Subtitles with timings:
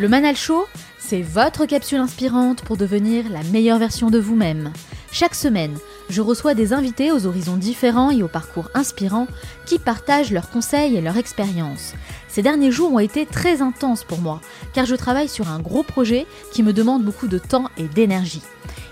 [0.00, 0.64] Le Manal Show,
[1.00, 4.72] c'est votre capsule inspirante pour devenir la meilleure version de vous-même.
[5.10, 5.76] Chaque semaine,
[6.08, 9.26] je reçois des invités aux horizons différents et aux parcours inspirants
[9.66, 11.94] qui partagent leurs conseils et leurs expériences.
[12.28, 14.40] Ces derniers jours ont été très intenses pour moi,
[14.72, 18.42] car je travaille sur un gros projet qui me demande beaucoup de temps et d'énergie.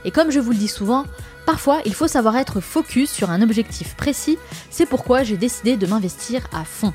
[0.05, 1.05] Et comme je vous le dis souvent,
[1.47, 4.39] parfois il faut savoir être focus sur un objectif précis,
[4.71, 6.95] c'est pourquoi j'ai décidé de m'investir à fond.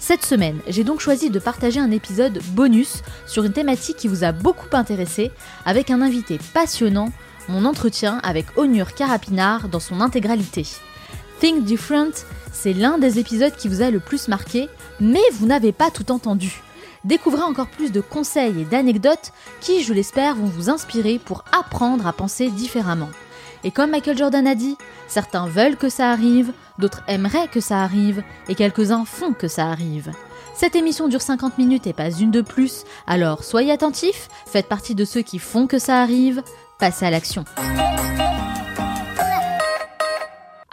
[0.00, 4.24] Cette semaine, j'ai donc choisi de partager un épisode bonus sur une thématique qui vous
[4.24, 5.30] a beaucoup intéressé
[5.66, 7.12] avec un invité passionnant,
[7.48, 10.66] mon entretien avec Onur Karapinard dans son intégralité.
[11.38, 15.70] Think Different, c'est l'un des épisodes qui vous a le plus marqué, mais vous n'avez
[15.70, 16.62] pas tout entendu.
[17.04, 22.06] Découvrez encore plus de conseils et d'anecdotes qui, je l'espère, vont vous inspirer pour apprendre
[22.06, 23.10] à penser différemment.
[23.64, 24.76] Et comme Michael Jordan a dit,
[25.08, 29.66] certains veulent que ça arrive, d'autres aimeraient que ça arrive, et quelques-uns font que ça
[29.66, 30.10] arrive.
[30.54, 34.94] Cette émission dure 50 minutes et pas une de plus, alors soyez attentifs, faites partie
[34.94, 36.42] de ceux qui font que ça arrive,
[36.78, 37.44] passez à l'action.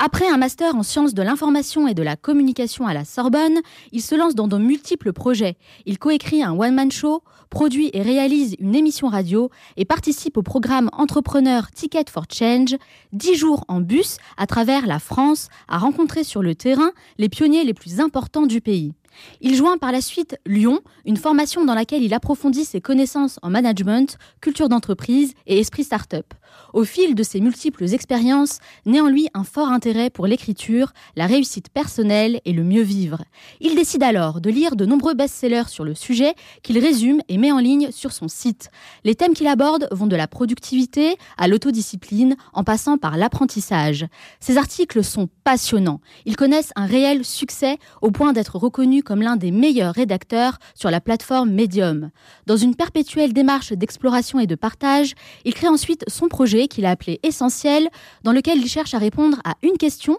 [0.09, 3.59] Après un master en sciences de l'information et de la communication à la Sorbonne,
[3.91, 5.57] il se lance dans de multiples projets.
[5.85, 10.89] Il coécrit un one-man show, produit et réalise une émission radio et participe au programme
[10.93, 12.77] entrepreneur Ticket for Change,
[13.11, 17.65] 10 jours en bus à travers la France à rencontrer sur le terrain les pionniers
[17.65, 18.93] les plus importants du pays.
[19.41, 23.49] Il joint par la suite Lyon, une formation dans laquelle il approfondit ses connaissances en
[23.49, 26.33] management, culture d'entreprise et esprit start-up.
[26.73, 31.27] Au fil de ses multiples expériences, naît en lui un fort intérêt pour l'écriture, la
[31.27, 33.23] réussite personnelle et le mieux vivre.
[33.61, 37.51] Il décide alors de lire de nombreux best-sellers sur le sujet qu'il résume et met
[37.51, 38.69] en ligne sur son site.
[39.03, 44.05] Les thèmes qu'il aborde vont de la productivité à l'autodiscipline en passant par l'apprentissage.
[44.39, 46.01] Ses articles sont passionnants.
[46.25, 50.89] Ils connaissent un réel succès au point d'être reconnus comme l'un des meilleurs rédacteurs sur
[50.89, 52.09] la plateforme Medium.
[52.45, 55.13] Dans une perpétuelle démarche d'exploration et de partage,
[55.45, 57.89] il crée ensuite son projet qu'il a appelé Essentiel,
[58.23, 60.17] dans lequel il cherche à répondre à une question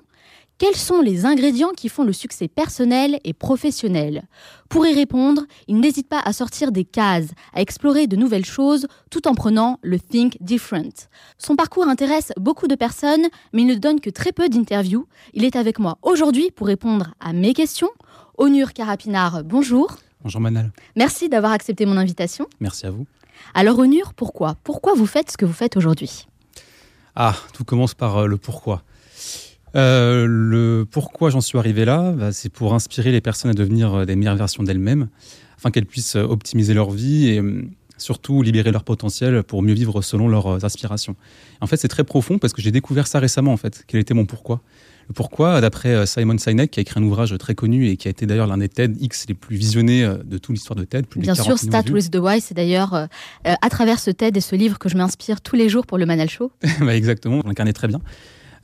[0.59, 4.25] quels sont les ingrédients qui font le succès personnel et professionnel?
[4.69, 8.89] Pour y répondre, il n'hésite pas à sortir des cases, à explorer de nouvelles choses
[9.09, 11.09] tout en prenant le Think Different.
[11.39, 15.07] Son parcours intéresse beaucoup de personnes, mais il ne donne que très peu d'interviews.
[15.33, 17.91] Il est avec moi aujourd'hui pour répondre à mes questions.
[18.37, 19.97] Onur Karapinard, bonjour.
[20.23, 20.73] Bonjour Manal.
[20.97, 22.49] Merci d'avoir accepté mon invitation.
[22.59, 23.07] Merci à vous.
[23.55, 24.57] Alors Onur, pourquoi?
[24.65, 26.27] Pourquoi vous faites ce que vous faites aujourd'hui?
[27.17, 28.83] Ah, tout commence par euh, le pourquoi.
[29.75, 33.93] Euh, le pourquoi j'en suis arrivé là, bah, c'est pour inspirer les personnes à devenir
[33.93, 35.09] euh, des meilleures versions d'elles-mêmes,
[35.57, 37.43] afin qu'elles puissent optimiser leur vie et
[37.97, 41.17] surtout libérer leur potentiel pour mieux vivre selon leurs aspirations.
[41.61, 44.15] En fait, c'est très profond parce que j'ai découvert ça récemment, en fait, quel était
[44.15, 44.61] mon pourquoi.
[45.15, 48.27] Pourquoi, d'après Simon Sinek, qui a écrit un ouvrage très connu et qui a été
[48.27, 51.07] d'ailleurs l'un des TEDx les plus visionnés de toute l'histoire de TED.
[51.17, 53.09] Bien sûr, Start with the Why, c'est d'ailleurs
[53.45, 56.07] à travers ce TED et ce livre que je m'inspire tous les jours pour le
[56.07, 56.53] Manal Show.
[56.81, 58.01] bah exactement, on l'incarnait très bien.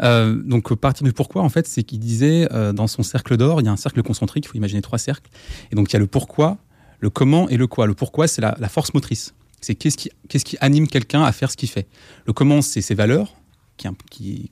[0.02, 3.60] Euh, donc, partir du pourquoi, en fait, c'est qu'il disait euh, dans son cercle d'or,
[3.60, 5.30] il y a un cercle concentrique, il faut imaginer trois cercles.
[5.70, 6.58] Et donc, il y a le pourquoi,
[7.00, 7.86] le comment et le quoi.
[7.86, 9.34] Le pourquoi, c'est la, force motrice.
[9.60, 11.86] C'est qu'est-ce qui, qu'est-ce qui anime quelqu'un à faire ce qu'il fait.
[12.26, 13.34] Le comment, c'est ses valeurs,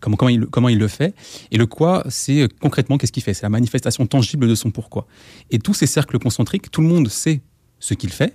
[0.01, 1.15] comment, il, comment il le fait.
[1.51, 3.35] Et le quoi, c'est euh, concrètement qu'est-ce qu'il fait?
[3.35, 5.07] C'est la manifestation tangible de son pourquoi.
[5.51, 7.43] Et tous ces cercles concentriques, tout le monde sait
[7.79, 8.35] ce qu'il fait.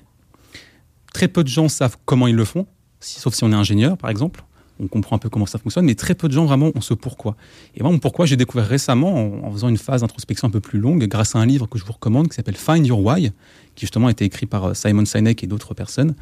[1.13, 2.67] Très peu de gens savent comment ils le font,
[2.99, 4.43] sauf si on est ingénieur, par exemple
[4.79, 6.93] on comprend un peu comment ça fonctionne, mais très peu de gens vraiment ont ce
[6.93, 7.35] pourquoi.
[7.75, 10.79] Et moi, mon pourquoi, j'ai découvert récemment en, faisant une phase d'introspection un peu plus
[10.79, 13.31] longue, grâce à un livre que je vous recommande qui s'appelle Find Your Why,
[13.75, 16.15] qui justement a été écrit par euh, Simon Sinek et d'autres personnes,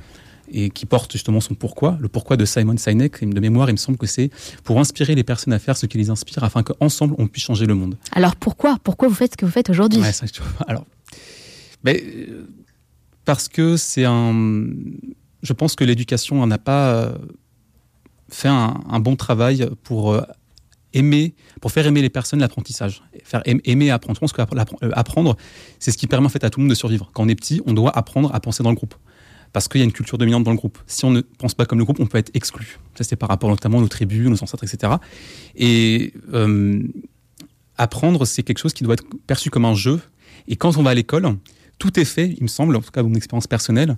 [0.52, 1.98] et qui porte justement son pourquoi.
[2.00, 4.30] Le pourquoi de Simon Sinek, de mémoire, il me semble que c'est
[4.64, 7.66] pour inspirer les personnes à faire ce qui les inspire, afin qu'ensemble, on puisse changer
[7.66, 7.98] le monde.
[8.12, 8.78] Alors pourquoi?
[8.84, 10.02] Pourquoi vous faites ce que vous faites aujourd'hui?
[10.68, 10.86] Alors,
[11.84, 12.04] Mais,
[13.26, 14.68] Parce que c'est un.
[15.42, 17.14] Je pense que l'éducation n'a pas
[18.30, 20.20] fait un, un, bon travail pour
[20.96, 24.16] aimer, pour faire aimer les personnes l'apprentissage, faire aimer apprendre.
[24.16, 25.38] Je pense qu'apprendre,
[25.78, 27.12] c'est ce qui permet en fait à tout le monde de survivre.
[27.14, 28.96] Quand on est petit, on doit apprendre à penser dans le groupe.
[29.54, 30.78] Parce qu'il y a une culture dominante dans le groupe.
[30.88, 32.80] Si on ne pense pas comme le groupe, on peut être exclu.
[32.96, 34.94] Ça, c'est par rapport notamment à nos tribus, nos ancêtres, etc.
[35.56, 36.84] Et euh,
[37.78, 40.02] apprendre, c'est quelque chose qui doit être perçu comme un jeu.
[40.48, 41.38] Et quand on va à l'école,
[41.80, 43.98] tout est fait, il me semble, en tout cas mon expérience personnelle,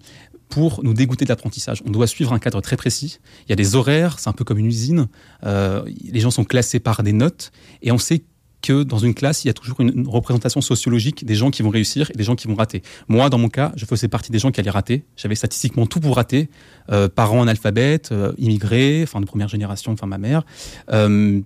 [0.50, 1.84] pour nous dégoûter de l'apprentissage.
[1.86, 3.20] On doit suivre un cadre très précis.
[3.46, 5.08] Il y a des horaires, c'est un peu comme une usine.
[5.44, 7.52] Euh, les gens sont classés par des notes
[7.82, 8.24] et on sait
[8.68, 11.69] que dans une classe, il y a toujours une représentation sociologique des gens qui vont
[11.69, 12.81] réussir et des gens qui vont rater.
[13.08, 15.06] Moi, dans mon cas, je faisais partie des gens qui allaient rater.
[15.16, 16.50] J'avais statistiquement tout pour rater.
[16.92, 20.44] Euh, parents analphabètes, euh, immigrés, enfin de première génération, enfin ma mère,
[20.92, 21.40] euh,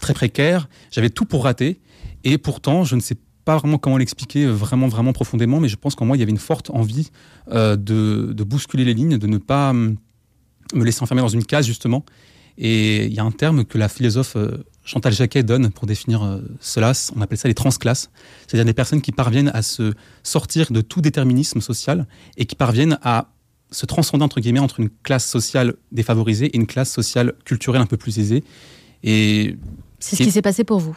[0.00, 0.68] très précaire.
[0.90, 1.80] J'avais tout pour rater.
[2.24, 5.94] Et pourtant, je ne sais pas vraiment comment l'expliquer vraiment, vraiment profondément, mais je pense
[5.94, 7.10] qu'en moi, il y avait une forte envie
[7.52, 9.96] euh, de, de, bousculer les lignes, de ne pas hum,
[10.74, 12.04] me laisser enfermer dans une case, justement.
[12.58, 14.36] Et il y a un terme que la philosophe
[14.86, 18.08] Chantal Jacquet donne pour définir euh, cela, on appelle ça les transclasses,
[18.46, 19.92] c'est-à-dire des personnes qui parviennent à se
[20.22, 22.06] sortir de tout déterminisme social
[22.36, 23.28] et qui parviennent à
[23.72, 27.86] se transcender entre guillemets entre une classe sociale défavorisée et une classe sociale culturelle un
[27.86, 28.44] peu plus aisée.
[29.02, 29.56] Et
[29.98, 30.96] c'est ce qui s'est passé pour vous?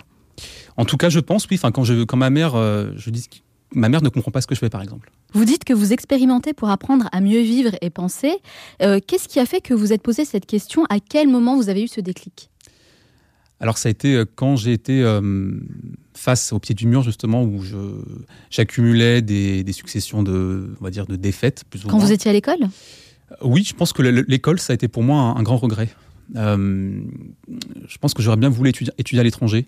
[0.77, 1.57] En tout cas, je pense, oui.
[1.57, 3.27] Enfin, quand, je, quand ma mère, euh, je dis
[3.73, 5.11] ma mère ne comprend pas ce que je fais, par exemple.
[5.33, 8.33] Vous dites que vous expérimentez pour apprendre à mieux vivre et penser.
[8.81, 10.85] Euh, qu'est-ce qui a fait que vous êtes posé cette question?
[10.89, 12.49] À quel moment vous avez eu ce déclic?
[13.59, 15.03] Alors, ça a été euh, quand j'ai été
[16.13, 17.61] face au pied du mur, justement, où
[18.49, 21.63] j'accumulais des, des, successions de, on va dire, de défaites.
[21.69, 22.59] Plus ou quand vous étiez à l'école?
[23.41, 25.89] Oui, je pense que l'école, ça a été pour moi un, grand regret.
[26.35, 29.67] je pense que j'aurais bien voulu étudier, étudier à l'étranger.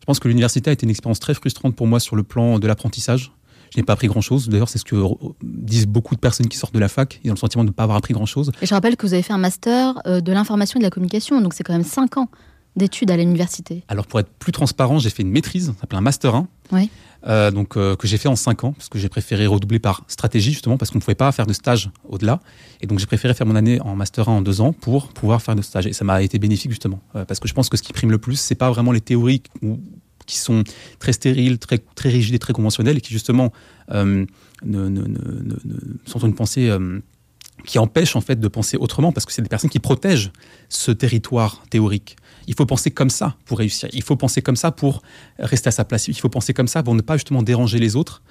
[0.00, 2.58] Je pense que l'université a été une expérience très frustrante pour moi sur le plan
[2.58, 3.32] de l'apprentissage.
[3.74, 4.48] Je n'ai pas appris grand-chose.
[4.48, 4.96] D'ailleurs, c'est ce que
[5.42, 7.20] disent beaucoup de personnes qui sortent de la fac.
[7.24, 8.50] Ils ont le sentiment de ne pas avoir appris grand-chose.
[8.62, 10.90] Et je rappelle que vous avez fait un master euh, de l'information et de la
[10.90, 12.30] communication, donc c'est quand même 5 ans
[12.78, 13.84] d'études à l'université.
[13.88, 16.48] Alors, pour être plus transparent, j'ai fait une maîtrise, ça s'appelle un master 1.
[16.72, 16.90] Oui.
[17.26, 20.04] Euh, donc, euh, que j'ai fait en 5 ans, parce que j'ai préféré redoubler par
[20.06, 22.40] stratégie, justement, parce qu'on ne pouvait pas faire de stage au-delà.
[22.80, 25.42] Et donc, j'ai préféré faire mon année en Master 1 en 2 ans pour pouvoir
[25.42, 25.86] faire de stage.
[25.86, 28.18] Et ça m'a été bénéfique, justement, parce que je pense que ce qui prime le
[28.18, 29.78] plus, c'est pas vraiment les théories ou
[30.28, 30.62] qui sont
[31.00, 33.52] très stériles, très, très rigides et très conventionnels et qui justement
[33.90, 34.24] euh,
[34.64, 35.56] ne, ne, ne,
[36.04, 37.00] sont une pensée euh,
[37.64, 40.30] qui empêche en fait de penser autrement parce que c'est des personnes qui protègent
[40.68, 42.16] ce territoire théorique.
[42.48, 43.88] Il faut penser comme ça pour réussir.
[43.92, 45.02] Il faut penser comme ça pour
[45.38, 46.08] rester à sa place.
[46.08, 48.22] Il faut penser comme ça pour ne pas justement déranger les autres.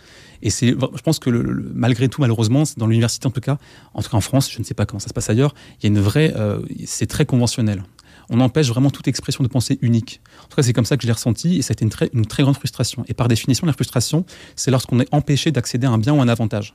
[0.41, 1.29] Et c'est, je pense que
[1.73, 3.57] malgré tout, malheureusement, dans l'université en tout cas,
[3.93, 5.83] en tout cas en France, je ne sais pas comment ça se passe ailleurs, il
[5.83, 7.83] y a une vraie, euh, c'est très conventionnel
[8.29, 10.21] on empêche vraiment toute expression de pensée unique.
[10.43, 11.91] En tout cas, c'est comme ça que je l'ai ressenti et ça a été une
[11.91, 13.05] très, une très grande frustration.
[13.07, 14.25] Et par définition, la frustration,
[14.55, 16.73] c'est lorsqu'on est empêché d'accéder à un bien ou un avantage.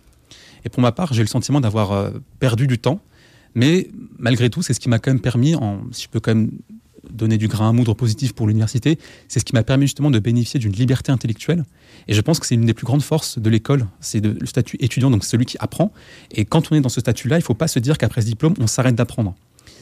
[0.64, 3.00] Et pour ma part, j'ai le sentiment d'avoir euh, perdu du temps,
[3.54, 6.34] mais malgré tout, c'est ce qui m'a quand même permis, en, si je peux quand
[6.34, 6.52] même
[7.12, 8.98] donner du grain à moudre positif pour l'université,
[9.28, 11.64] c'est ce qui m'a permis justement de bénéficier d'une liberté intellectuelle.
[12.08, 14.76] Et je pense que c'est une des plus grandes forces de l'école, c'est le statut
[14.80, 15.92] étudiant, donc celui qui apprend.
[16.30, 18.26] Et quand on est dans ce statut-là, il ne faut pas se dire qu'après ce
[18.26, 19.34] diplôme, on s'arrête d'apprendre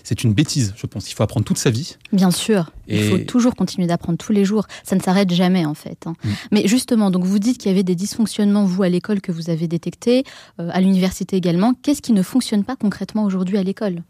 [0.02, 1.10] c'est une bêtise, je pense.
[1.10, 1.96] Il faut apprendre toute sa vie.
[2.12, 2.72] Bien sûr.
[2.88, 4.66] Il faut toujours continuer d'apprendre tous les jours.
[4.84, 6.06] Ça ne s'arrête jamais, en fait.
[6.06, 6.14] Hein.
[6.24, 6.28] Mm.
[6.52, 9.50] Mais justement, donc vous dites qu'il y avait des dysfonctionnements, vous, à l'école, que vous
[9.50, 10.24] avez détectés,
[10.58, 11.74] euh, à l'université également.
[11.82, 14.02] Qu'est-ce qui ne fonctionne pas concrètement aujourd'hui à l'école?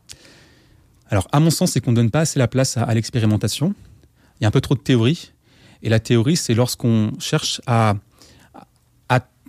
[1.11, 3.75] Alors, à mon sens, c'est qu'on ne donne pas assez la place à, l'expérimentation.
[4.39, 5.33] Il y a un peu trop de théorie.
[5.83, 7.95] Et la théorie, c'est lorsqu'on cherche à,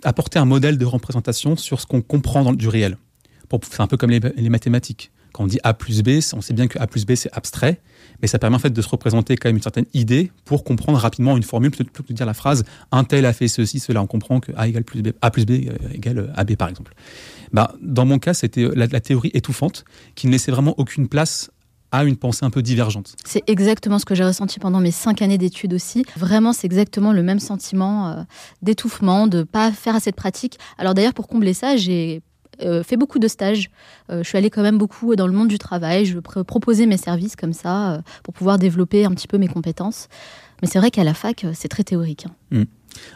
[0.04, 2.96] apporter un modèle de représentation sur ce qu'on comprend du réel.
[3.70, 5.12] C'est un peu comme les mathématiques.
[5.32, 7.80] Quand on dit A plus B, on sait bien que A plus B, c'est abstrait,
[8.20, 10.98] mais ça permet en fait de se représenter quand même une certaine idée pour comprendre
[10.98, 14.02] rapidement une formule, plutôt que de dire la phrase un tel a fait ceci, cela.
[14.02, 16.94] On comprend que A plus B, A plus B euh, égale euh, AB, par exemple.
[17.52, 21.50] Bah, dans mon cas, c'était la, théorie étouffante qui ne laissait vraiment aucune place
[21.92, 23.14] à une pensée un peu divergente.
[23.24, 26.04] C'est exactement ce que j'ai ressenti pendant mes cinq années d'études aussi.
[26.16, 28.22] Vraiment, c'est exactement le même sentiment euh,
[28.62, 30.58] d'étouffement, de pas faire assez de pratique.
[30.78, 32.22] Alors d'ailleurs, pour combler ça, j'ai
[32.60, 33.70] euh, fait beaucoup de stages.
[34.10, 36.04] Euh, je suis allée quand même beaucoup dans le monde du travail.
[36.04, 40.08] Je proposais mes services comme ça euh, pour pouvoir développer un petit peu mes compétences.
[40.60, 42.26] Mais c'est vrai qu'à la fac, c'est très théorique.
[42.26, 42.58] Hein.
[42.58, 42.62] Mmh.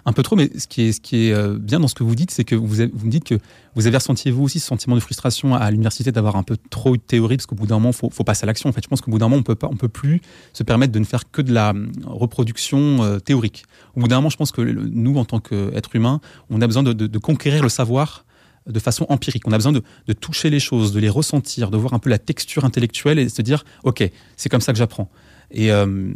[0.04, 2.14] Un peu trop, mais ce qui est, ce qui est bien dans ce que vous
[2.14, 3.38] dites, c'est que vous, vous me dites que
[3.74, 6.96] vous avez ressenti, vous aussi, ce sentiment de frustration à l'université d'avoir un peu trop
[6.96, 8.68] de théorie, parce qu'au bout d'un moment, il faut, faut, passer à l'action.
[8.68, 10.20] En fait, je pense qu'au bout d'un moment, on ne peut plus
[10.52, 11.74] se permettre de ne faire que de la
[12.04, 13.64] reproduction théorique.
[13.96, 16.82] Au bout d'un moment, je pense que nous, en tant qu'êtres humains, on a besoin
[16.82, 18.24] de, conquérir le savoir
[18.66, 19.46] de façon empirique.
[19.46, 22.18] On a besoin de, toucher les choses, de les ressentir, de voir un peu la
[22.18, 25.08] texture intellectuelle et de se dire, OK, c'est comme ça que j'apprends.
[25.56, 26.12] Euh,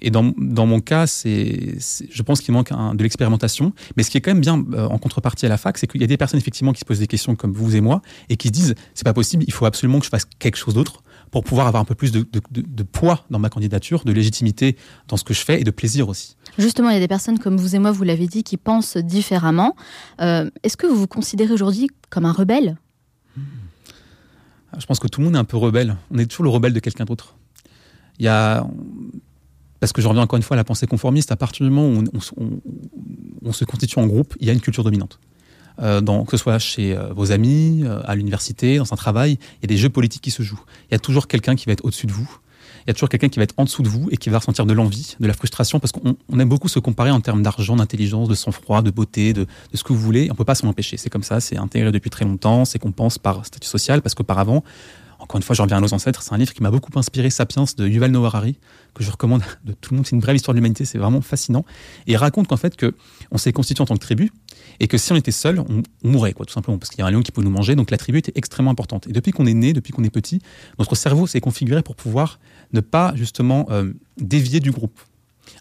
[0.00, 1.76] et dans, dans, mon cas, c'est,
[2.10, 3.72] je pense qu'il manque un, de l'expérimentation.
[3.96, 6.00] Mais ce qui est quand même bien euh, en contrepartie à la fac, c'est qu'il
[6.00, 8.36] y a des personnes effectivement qui se posent des questions comme vous et moi et
[8.36, 11.02] qui se disent c'est pas possible, il faut absolument que je fasse quelque chose d'autre
[11.30, 14.76] pour pouvoir avoir un peu plus de, de, de, poids dans ma candidature, de légitimité
[15.08, 16.36] dans ce que je fais et de plaisir aussi.
[16.56, 18.96] Justement, il y a des personnes comme vous et moi, vous l'avez dit, qui pensent
[18.96, 19.74] différemment.
[20.20, 22.76] Euh, est-ce que vous vous considérez aujourd'hui comme un rebelle?
[24.78, 25.96] Je pense que tout le monde est un peu rebelle.
[26.10, 27.36] On est toujours le rebelle de quelqu'un d'autre.
[28.18, 28.66] Il y a
[29.80, 32.00] parce que je reviens encore une fois à la pensée conformiste, à partir du moment
[32.00, 32.04] où
[33.44, 35.18] on, se constitue en groupe, il y a une culture dominante.
[35.82, 39.62] Euh, que ce soit chez euh, vos amis, euh, à l'université, dans un travail, il
[39.62, 40.62] y a des jeux politiques qui se jouent.
[40.90, 42.28] Il y a toujours quelqu'un qui va être au-dessus de vous.
[42.86, 44.38] Il y a toujours quelqu'un qui va être en dessous de vous et qui va
[44.38, 47.76] ressentir de l'envie, de la frustration, parce qu'on aime beaucoup se comparer en termes d'argent,
[47.76, 50.28] d'intelligence, de sang-froid, de beauté, de, de, ce que vous voulez.
[50.30, 50.96] On peut pas s'en empêcher.
[50.96, 54.14] C'est comme ça, c'est intégré depuis très longtemps, c'est qu'on pense par statut social, parce
[54.14, 54.62] qu'auparavant,
[55.18, 56.22] encore une fois, je reviens à nos ancêtres.
[56.22, 58.58] C'est un livre qui m'a beaucoup inspiré, Sapiens de Yuval Noah Harari,
[58.94, 60.06] que je recommande de tout le monde.
[60.06, 61.64] C'est une brève histoire de l'humanité, c'est vraiment fascinant.
[62.06, 62.94] Et il raconte qu'en fait, que
[63.30, 64.30] on s'est constitué en tant que tribu
[64.80, 67.06] et que si on était seul, on, mourrait, quoi, tout simplement, parce qu'il y a
[67.06, 67.76] un lion qui peut nous manger.
[67.76, 69.06] Donc la tribu était extrêmement importante.
[69.08, 70.40] Et depuis qu'on est né, depuis qu'on est petit,
[70.78, 72.38] notre cerveau s'est configuré pour pouvoir
[72.72, 75.00] ne pas justement euh, dévier du groupe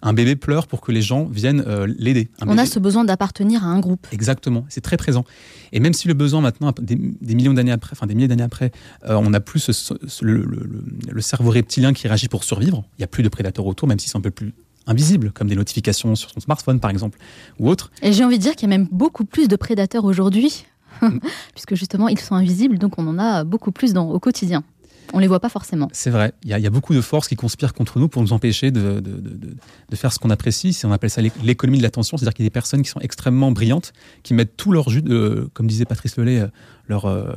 [0.02, 2.30] un bébé pleure pour que les gens viennent euh, l'aider.
[2.46, 4.08] On a ce besoin d'appartenir à un groupe.
[4.12, 5.26] Exactement, c'est très présent.
[5.72, 8.72] Et même si le besoin maintenant, des, millions d'années après, enfin des milliers d'années après,
[9.08, 13.24] euh, on n'a plus le, cerveau reptilien qui réagit pour survivre, il n'y a plus
[13.24, 14.54] de prédateurs autour, même si c'est un peu plus
[14.88, 17.18] invisible, comme des notifications sur son smartphone par exemple,
[17.60, 17.92] ou autre.
[18.02, 20.66] Et j'ai envie de dire qu'il y a même beaucoup plus de prédateurs aujourd'hui,
[21.54, 24.64] puisque justement ils sont invisibles, donc on en a beaucoup plus dans, au quotidien.
[25.14, 25.88] On les voit pas forcément.
[25.92, 26.34] C'est vrai.
[26.44, 29.02] Il y, a beaucoup de forces qui conspirent contre nous pour nous empêcher de,
[29.94, 30.78] faire ce qu'on apprécie.
[30.84, 32.18] On appelle ça l'économie de l'attention.
[32.18, 33.94] C'est-à-dire qu'il y a des personnes qui sont extrêmement brillantes,
[34.24, 35.04] qui mettent tout leur jus,
[35.54, 36.48] comme disait Patrice Lelay, euh,
[36.88, 37.34] leur, euh,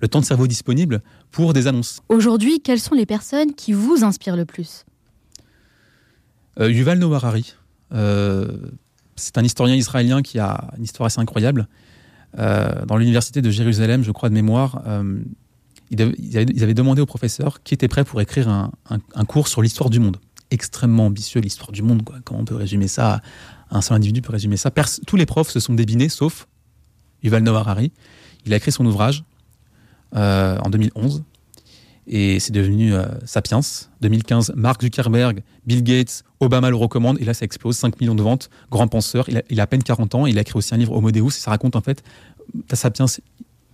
[0.00, 1.00] le temps de cerveau disponible
[1.30, 2.02] pour des annonces.
[2.08, 4.84] Aujourd'hui, quelles sont les personnes qui vous inspirent le plus?
[6.58, 7.54] Euh, Yuval Noah Harari.
[9.16, 11.68] c'est un historien israélien qui a une histoire assez incroyable.
[12.36, 14.82] dans l'université de Jérusalem, je crois de mémoire,
[15.90, 20.00] ils, avaient, demandé au professeur qui était prêt pour écrire un, cours sur l'histoire du
[20.00, 20.18] monde.
[20.50, 22.02] Extrêmement ambitieux, l'histoire du monde.
[22.24, 23.20] Comment on peut résumer ça?
[23.70, 24.70] Un seul individu peut résumer ça.
[25.06, 26.46] tous les profs se sont débinés, sauf
[27.22, 27.92] Yuval Noah Harari.
[28.44, 29.24] Il a écrit son ouvrage
[30.14, 31.24] euh, en 2011
[32.06, 33.60] et c'est devenu euh, Sapiens.
[34.00, 38.22] 2015, Mark Zuckerberg, Bill Gates, Obama le recommande et là ça explose, 5 millions de
[38.22, 39.28] ventes, grand penseur.
[39.28, 41.10] Il a, il a à peine 40 ans, il a écrit aussi un livre Homo
[41.10, 42.04] Deus et ça raconte en fait,
[42.72, 43.06] Sapiens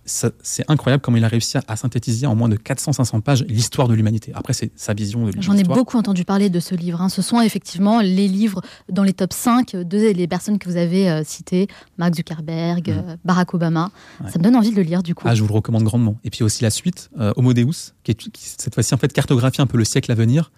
[0.05, 3.93] c'est incroyable comment il a réussi à, synthétiser en moins de 400-500 pages l'histoire de
[3.93, 4.31] l'humanité.
[4.35, 7.01] Après, c'est sa vision de J'en ai beaucoup entendu parler de ce livre.
[7.01, 7.09] Hein.
[7.09, 11.09] Ce sont effectivement les livres dans les top 5 de les personnes que vous avez
[11.09, 11.67] euh, citées,
[11.97, 12.91] Mark Zuckerberg, mm.
[12.91, 13.91] euh, Barack Obama.
[14.27, 15.25] Ça me donne envie de le lire du coup.
[15.27, 16.17] Ah, je vous le recommande grandement.
[16.23, 19.61] Et puis aussi la suite, euh, Homo Deus, qui, est, cette fois-ci en fait cartographie
[19.61, 20.51] un peu le siècle à venir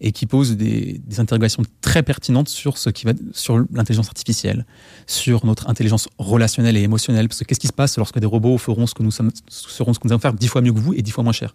[0.00, 4.66] et qui pose des, interrogations très pertinentes sur ce qui va sur l'intelligence artificielle,
[5.06, 7.28] sur notre intelligence relationnelle et émotionnelle.
[7.28, 9.82] Parce que qu'est-ce qui se passe lorsque des robots feront ce que nous sommes, ce
[9.82, 11.54] que nous allons faire dix fois mieux que vous et dix fois moins cher?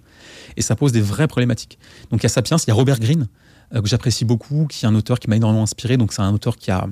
[0.56, 1.80] Et ça pose des vraies problématiques.
[2.12, 3.28] Donc il y a Sapiens, il y a Robert Greene
[3.74, 5.98] euh, que j'apprécie beaucoup, qui est un auteur qui m'a énormément inspiré.
[5.98, 6.88] Donc c'est un auteur qui a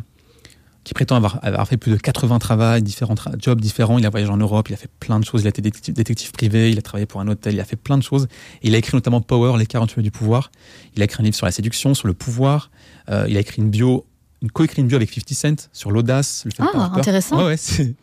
[0.86, 3.98] qui prétend avoir, fait plus de 80 travaux, différents jobs différents.
[3.98, 5.42] Il a voyagé en Europe, il a fait plein de choses.
[5.42, 7.98] Il a été détective, privé, il a travaillé pour un hôtel, il a fait plein
[7.98, 8.28] de choses.
[8.62, 10.52] Et il a écrit notamment Power, les 48 du pouvoir.
[10.96, 12.70] Il a écrit un livre sur la séduction, sur le pouvoir.
[13.10, 14.06] Euh, il a écrit une bio
[14.42, 17.38] une coécrit une bio avec 50 Cent sur l'audace, le fait ah, intéressant.
[17.38, 17.96] Ouais, ouais c'est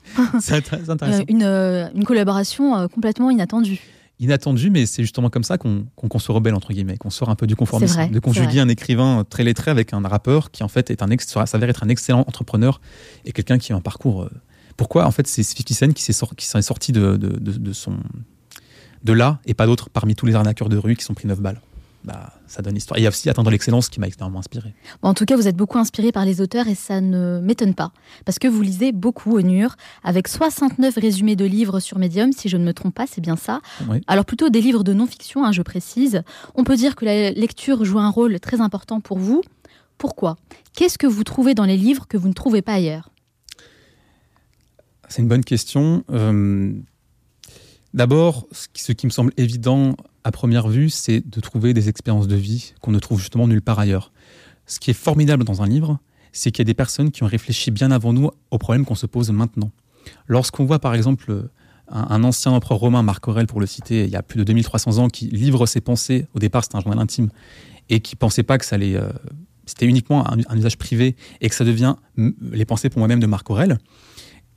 [0.52, 0.96] intéressant.
[1.02, 3.80] Euh, une, euh, une, collaboration complètement inattendue
[4.22, 7.46] inattendu, mais c'est justement comme ça qu'on se rebelle, entre guillemets, qu'on sort un peu
[7.46, 8.08] du conformisme.
[8.08, 11.08] de conjuguer un écrivain très lettré avec un rappeur qui, en fait, est un
[11.46, 12.80] s'avère être un excellent entrepreneur
[13.24, 14.22] et quelqu'un qui a un parcours.
[14.22, 14.30] Euh,
[14.76, 17.96] pourquoi, en fait, c'est 50 Cent qui s'est sorti, sorti de, de, de, son,
[19.04, 21.40] de là et pas d'autres parmi tous les arnaqueurs de rue qui sont pris 9
[21.40, 21.60] balles?
[22.04, 22.98] Bah, ça donne histoire.
[22.98, 24.74] il y a aussi Attendre l'excellence qui m'a extrêmement inspiré.
[25.02, 27.92] en tout cas, vous êtes beaucoup inspiré par les auteurs et ça ne m'étonne pas.
[28.24, 32.48] Parce que vous lisez beaucoup au NUR, avec 69 résumés de livres sur Medium, si
[32.48, 33.60] je ne me trompe pas, c'est bien ça.
[34.06, 36.22] Alors plutôt des livres de non-fiction, hein, je précise.
[36.54, 39.42] On peut dire que la lecture joue un rôle très important pour vous.
[39.98, 40.36] Pourquoi?
[40.74, 43.10] Qu'est-ce que vous trouvez dans les livres que vous ne trouvez pas ailleurs?
[45.08, 46.04] C'est une bonne question.
[46.10, 46.72] Euh,
[47.94, 52.36] D'abord, ce qui me semble évident à première vue, c'est de trouver des expériences de
[52.36, 54.12] vie qu'on ne trouve justement nulle part ailleurs.
[54.66, 55.98] Ce qui est formidable dans un livre,
[56.32, 58.94] c'est qu'il y a des personnes qui ont réfléchi bien avant nous aux problèmes qu'on
[58.94, 59.70] se pose maintenant.
[60.26, 61.48] Lorsqu'on voit par exemple
[61.88, 64.98] un, ancien empereur romain, Marc Aurèle pour le citer, il y a plus de 2300
[64.98, 67.28] ans, qui livre ses pensées, au départ c'était un journal intime,
[67.90, 68.96] et qui pensait pas que ça allait...
[68.96, 69.10] Euh,
[69.64, 73.48] c'était uniquement un, usage privé et que ça devient les pensées pour moi-même de Marc
[73.48, 73.78] Aurèle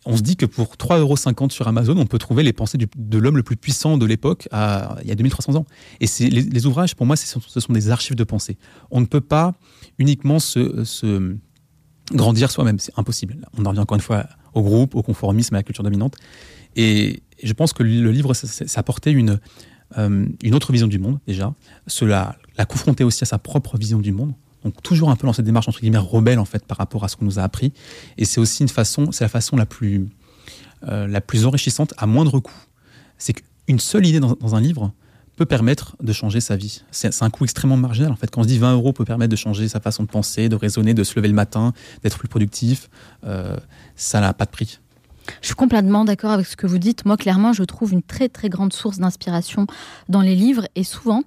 [0.05, 3.17] on se dit que pour 3,50 euros sur Amazon, on peut trouver les pensées de
[3.17, 5.65] l'homme le plus puissant de l'époque il y a 2300 ans.
[5.99, 8.57] Et les, les, ouvrages, pour moi, ce sont des archives de pensée.
[8.91, 9.55] On ne peut pas
[9.97, 11.35] uniquement se,
[12.11, 13.37] grandir soi-même, c'est impossible.
[13.57, 16.15] On en revient encore une fois au groupe, au conformisme, à la culture dominante.
[16.75, 19.39] Et je pense que le livre, ça, apportait une,
[19.97, 21.53] euh, une autre vision du monde, déjà.
[21.87, 24.33] Cela la confronter aussi à sa propre vision du monde.
[24.65, 27.07] Donc toujours un peu dans cette démarche entre guillemets rebelle en fait par rapport à
[27.07, 27.71] ce qu'on nous a appris.
[28.17, 30.07] Et c'est aussi une façon, c'est la façon la plus
[30.87, 32.53] euh, la plus enrichissante à moindre coût.
[33.17, 34.91] C'est qu'une seule idée dans, un livre
[35.35, 36.83] peut permettre de changer sa vie.
[36.91, 38.29] C'est un coût extrêmement marginal en fait.
[38.29, 40.55] Quand on se dit 20 euros peut permettre de changer sa façon de penser, de
[40.55, 42.89] raisonner, de se lever le matin, d'être plus productif,
[43.25, 43.55] euh,
[43.95, 44.79] ça n'a pas de prix.
[45.41, 47.05] Je suis complètement d'accord avec ce que vous dites.
[47.05, 49.67] Moi, clairement, je trouve une très très grande source d'inspiration
[50.09, 51.23] dans les livres et souvent,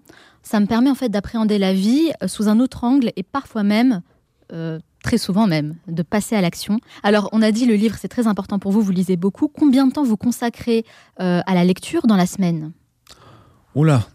[0.49, 3.62] ça me permet en fait d'appréhender la vie euh, sous un autre angle et parfois
[3.62, 4.00] même,
[4.50, 6.81] euh, très souvent même, de passer à l'action.
[7.02, 9.49] Alors, on a dit le livre, c'est très important pour vous, vous lisez beaucoup.
[9.49, 10.87] Combien de temps vous consacrez
[11.21, 12.73] euh, à la lecture dans la semaine?
[13.75, 14.09] Oula,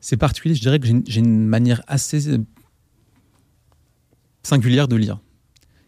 [0.00, 0.56] c'est particulier.
[0.56, 2.40] Je dirais que j'ai une manière assez
[4.42, 5.20] singulière de lire,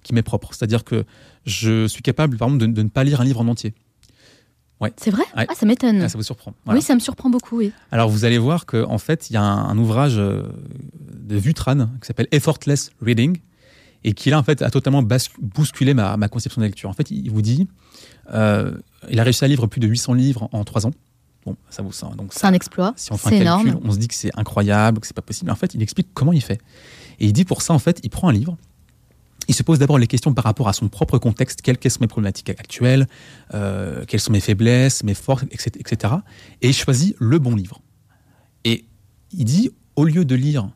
[0.04, 0.54] qui m'est propre.
[0.54, 1.04] C'est-à-dire que
[1.44, 3.74] je suis capable, par exemple, de ne pas lire un livre en entier.
[4.96, 5.24] C'est vrai?
[5.34, 6.02] Ah, ça m'étonne.
[6.02, 6.54] Ah, ça vous surprend.
[6.66, 7.72] Oui, ça me surprend beaucoup, oui.
[7.90, 10.42] Alors, vous allez voir qu'en en fait, il y a un, ouvrage euh,
[11.14, 13.38] de Vutran qui s'appelle Effortless Reading
[14.04, 16.90] et qui, là, en fait, a totalement bousculé ma, conception de lecture.
[16.90, 17.68] En fait, il vous dit
[18.32, 18.72] euh,
[19.10, 20.92] il a réussi à lire plus de 800 livres en, 3 ans.
[21.44, 22.92] Bon, ça vous donc C'est un exploit.
[22.96, 25.50] Si on fait un calcul, on se dit que c'est incroyable, que c'est pas possible.
[25.50, 26.60] En fait, il explique comment il fait.
[27.18, 28.56] Et il dit pour ça, en fait, il prend un livre,
[29.48, 32.06] il se pose d'abord les questions par rapport à son propre contexte, quelles, sont mes
[32.06, 33.06] problématiques actuelles,
[33.54, 36.14] euh, quelles sont mes faiblesses, mes forces, etc.,
[36.60, 37.80] Et il choisit le bon livre.
[38.64, 38.84] Et
[39.32, 40.70] il dit, au lieu de lire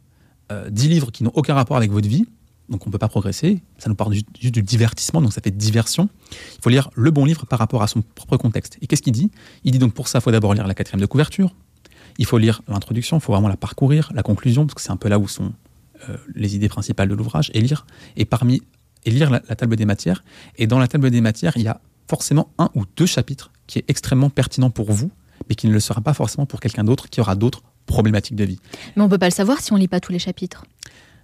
[0.52, 2.26] euh, 10 livres qui n'ont aucun rapport avec votre vie,
[2.68, 5.56] donc on ne peut pas progresser, ça nous parle juste du divertissement, donc ça fait
[5.56, 8.76] diversion, il faut lire le bon livre par rapport à son propre contexte.
[8.82, 9.30] Et qu'est-ce qu'il dit?
[9.64, 11.54] Il dit donc pour ça, il faut d'abord lire la quatrième de couverture,
[12.18, 14.96] il faut lire l'introduction, il faut vraiment la parcourir, la conclusion, parce que c'est un
[14.96, 15.52] peu là où sont
[16.35, 17.87] les idées principales de l'ouvrage et lire
[18.17, 18.62] et parmi
[19.07, 20.25] et lire la, table des matières.
[20.57, 23.79] Et dans la table des matières, il y a forcément un ou deux chapitres qui
[23.79, 25.11] est extrêmement pertinent pour vous,
[25.49, 28.44] mais qui ne le sera pas forcément pour quelqu'un d'autre qui aura d'autres problématiques de
[28.44, 28.59] vie.
[28.97, 30.64] Mais on peut pas le savoir si on lit pas tous les chapitres.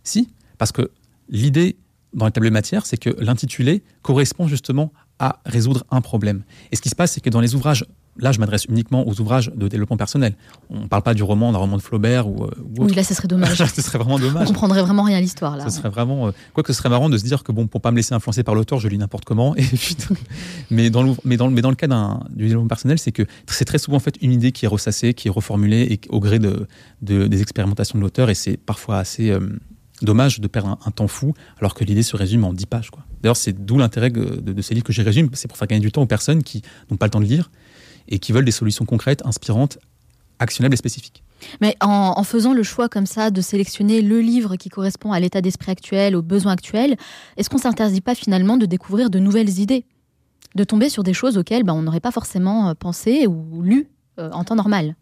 [0.04, 0.90] Si, parce que
[1.28, 1.76] l'idée
[2.14, 6.42] dans la table des matières, c'est que l'intitulé correspond justement à résoudre un problème.
[6.70, 7.84] Et ce qui se passe, c'est que dans les ouvrages
[8.18, 10.34] Là, je m'adresse uniquement aux ouvrages de développement personnel.
[10.68, 13.02] On ne parle pas du roman, d'un roman de Flaubert ou, euh, ou Oui, là,
[13.02, 13.56] ce serait dommage.
[13.74, 14.42] ce serait vraiment dommage.
[14.42, 15.64] On comprendrait vraiment rien à l'histoire, là.
[15.64, 16.26] Ce serait vraiment...
[16.26, 18.12] Euh, quoi que ce serait marrant de se dire que, bon, pour pas me laisser
[18.12, 19.56] influencer par l'auteur, je lis n'importe comment.
[19.56, 19.64] Et
[20.70, 23.64] mais, dans le, mais, dans, mais dans le cas du développement personnel, c'est que c'est
[23.64, 26.38] très souvent en fait une idée qui est ressassée, qui est reformulée et, au gré
[26.38, 26.66] de,
[27.00, 28.28] des expérimentations de l'auteur.
[28.28, 29.30] Et c'est parfois assez...
[29.30, 29.40] Euh,
[30.02, 32.90] dommage de perdre un, temps fou alors que l'idée se résume en 10 pages.
[33.22, 35.80] D'ailleurs, c'est d'où l'intérêt de, de, ces livres que j'ai résumé, c'est pour faire gagner
[35.80, 37.50] du temps aux personnes qui n'ont pas le temps de lire
[38.08, 39.78] et qui veulent des solutions concrètes, inspirantes,
[40.38, 41.22] actionnables et spécifiques.
[41.60, 45.40] Mais en, faisant le choix comme ça de sélectionner le livre qui correspond à l'état
[45.40, 46.96] d'esprit actuel, aux besoins actuels,
[47.36, 49.84] est-ce qu'on ne s'interdit pas finalement de découvrir de nouvelles idées?
[50.54, 53.88] De tomber sur des choses auxquelles ben, on n'aurait pas forcément euh, pensé ou lu
[54.18, 54.94] euh, en temps normal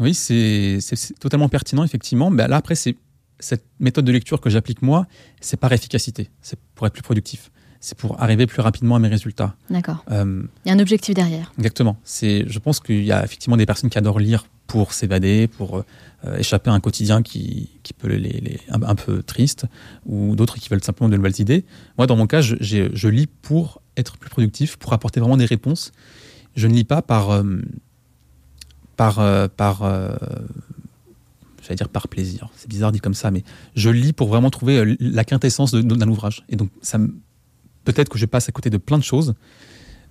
[0.00, 0.78] Oui, c'est
[1.20, 2.30] totalement pertinent, effectivement.
[2.30, 2.96] Mais là, après, c'est
[3.38, 5.06] cette méthode de lecture que j'applique moi,
[5.40, 7.50] c'est par efficacité, c'est pour être plus productif
[7.84, 9.54] c'est pour arriver plus rapidement à mes résultats.
[9.68, 10.06] D'accord.
[10.10, 11.52] Euh, il y a un objectif derrière.
[11.58, 11.98] Exactement.
[12.02, 15.76] C'est, je pense qu'il y a effectivement des personnes qui adorent lire pour s'évader, pour
[15.76, 19.66] euh, échapper à un quotidien qui, qui peut les, les un, peu triste,
[20.06, 21.66] ou d'autres qui veulent simplement de nouvelles idées.
[21.98, 25.44] Moi, dans mon cas, je, je lis pour être plus productif, pour apporter vraiment des
[25.44, 25.92] réponses.
[26.56, 27.60] Je ne lis pas par euh,
[28.96, 29.16] par
[29.50, 29.82] par
[31.62, 32.48] j'allais dire par plaisir.
[32.56, 33.44] C'est bizarre dit comme ça, mais
[33.76, 36.44] je lis pour vraiment trouver la quintessence d'un ouvrage.
[36.48, 37.14] Et donc, ça me
[37.84, 39.34] peut-être que je passe à côté de plein de choses,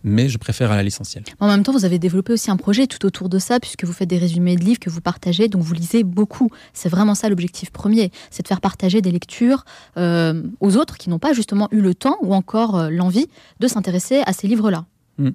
[0.04, 1.24] mais je préfère aller à l'essentiel.
[1.40, 3.94] En même temps, vous avez développé aussi un projet tout autour de ça, puisque vous
[3.94, 6.50] faites des résumés de livres que vous partagez, donc vous lisez beaucoup.
[6.74, 9.64] C'est vraiment ça l'objectif premier, c'est de faire partager des lectures
[9.98, 13.28] euh, aux autres qui n'ont pas justement eu le temps ou encore euh, l'envie
[13.60, 14.86] de s'intéresser à ces livres-là.
[15.18, 15.30] Mmh.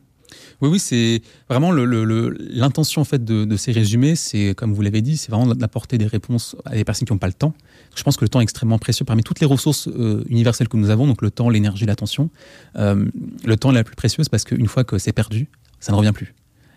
[0.60, 5.16] Oui, oui, c'est vraiment l'intention en fait de, ces résumés, c'est comme vous l'avez dit,
[5.16, 7.54] c'est vraiment d'apporter des réponses à des personnes qui n'ont pas le temps.
[7.94, 10.76] Je pense que le temps est extrêmement précieux parmi toutes les ressources euh, universelles que
[10.76, 12.28] nous avons, donc le temps, l'énergie, l'attention.
[12.76, 13.08] Euh,
[13.44, 16.12] le temps est la plus précieuse parce qu'une fois que c'est perdu, ça ne revient
[16.12, 16.34] plus.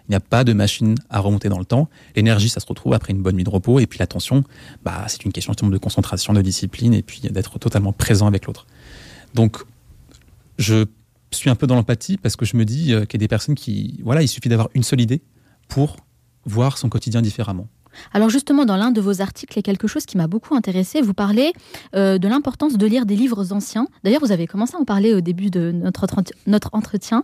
[0.08, 1.90] Il n'y a pas de machine à remonter dans le temps.
[2.16, 3.80] L'énergie, ça se retrouve après une bonne nuit de repos.
[3.80, 4.44] Et puis l'attention,
[4.84, 8.68] bah, c'est une question de concentration, de discipline et puis d'être totalement présent avec l'autre.
[9.34, 9.58] Donc,
[10.58, 10.86] je
[11.38, 13.28] suis un peu dans l'empathie parce que je me dis euh, qu'il y a des
[13.28, 15.22] personnes qui, voilà, il suffit d'avoir une seule idée
[15.68, 15.98] pour
[16.46, 17.68] voir son quotidien différemment.
[18.14, 20.56] Alors justement, dans l'un de vos articles, il y a quelque chose qui m'a beaucoup
[20.56, 21.02] intéressé.
[21.02, 21.54] Vous parlez
[21.96, 23.88] euh, de l'importance de lire des livres anciens.
[24.04, 26.08] D'ailleurs, vous avez commencé à en parler au début de notre,
[26.48, 27.24] notre entretien.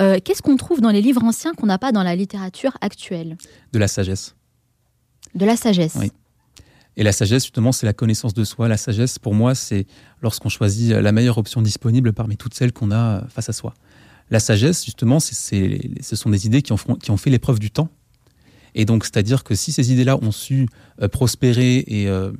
[0.00, 3.36] Euh, qu'est-ce qu'on trouve dans les livres anciens qu'on n'a pas dans la littérature actuelle?
[3.72, 4.34] De la sagesse.
[5.34, 5.96] De la sagesse.
[5.98, 6.10] Oui.
[6.96, 8.68] Et la sagesse, justement, c'est la connaissance de soi.
[8.68, 9.86] La sagesse, pour moi, c'est
[10.22, 13.74] lorsqu'on choisit la meilleure option disponible parmi toutes celles qu'on a face à soi.
[14.30, 17.88] La sagesse, justement, ce sont des idées qui ont, fait l'épreuve du temps
[18.74, 20.68] et donc, c'est-à-dire que si ces idées-là ont su
[21.00, 22.32] euh, prospérer et euh,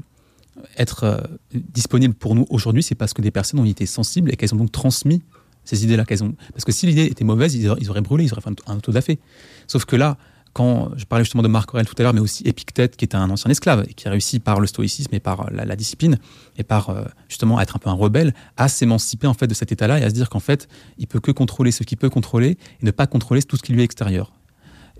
[0.76, 1.18] être euh,
[1.52, 4.58] disponibles pour nous aujourd'hui, c'est parce que des personnes ont été sensibles et qu'elles ont
[4.58, 5.22] donc transmis
[5.64, 6.04] ces idées-là.
[6.04, 6.34] Qu'elles ont...
[6.52, 9.18] Parce que si l'idée était mauvaise, ils auraient, brûlé, ils auraient fait un auto-da-fait.
[9.66, 10.18] Sauf que là,
[10.52, 13.16] quand je parlais justement de Marc Aurèle tout à l'heure, mais aussi Épictète, qui était
[13.16, 16.18] un ancien esclave et qui a réussi par le stoïcisme et par la, discipline
[16.56, 16.92] et par
[17.28, 20.08] justement être un peu un rebelle, à s'émanciper en fait de cet état-là et à
[20.08, 23.06] se dire qu'en fait, il peut que contrôler ce qu'il peut contrôler et ne pas
[23.06, 24.32] contrôler tout ce qui lui est extérieur.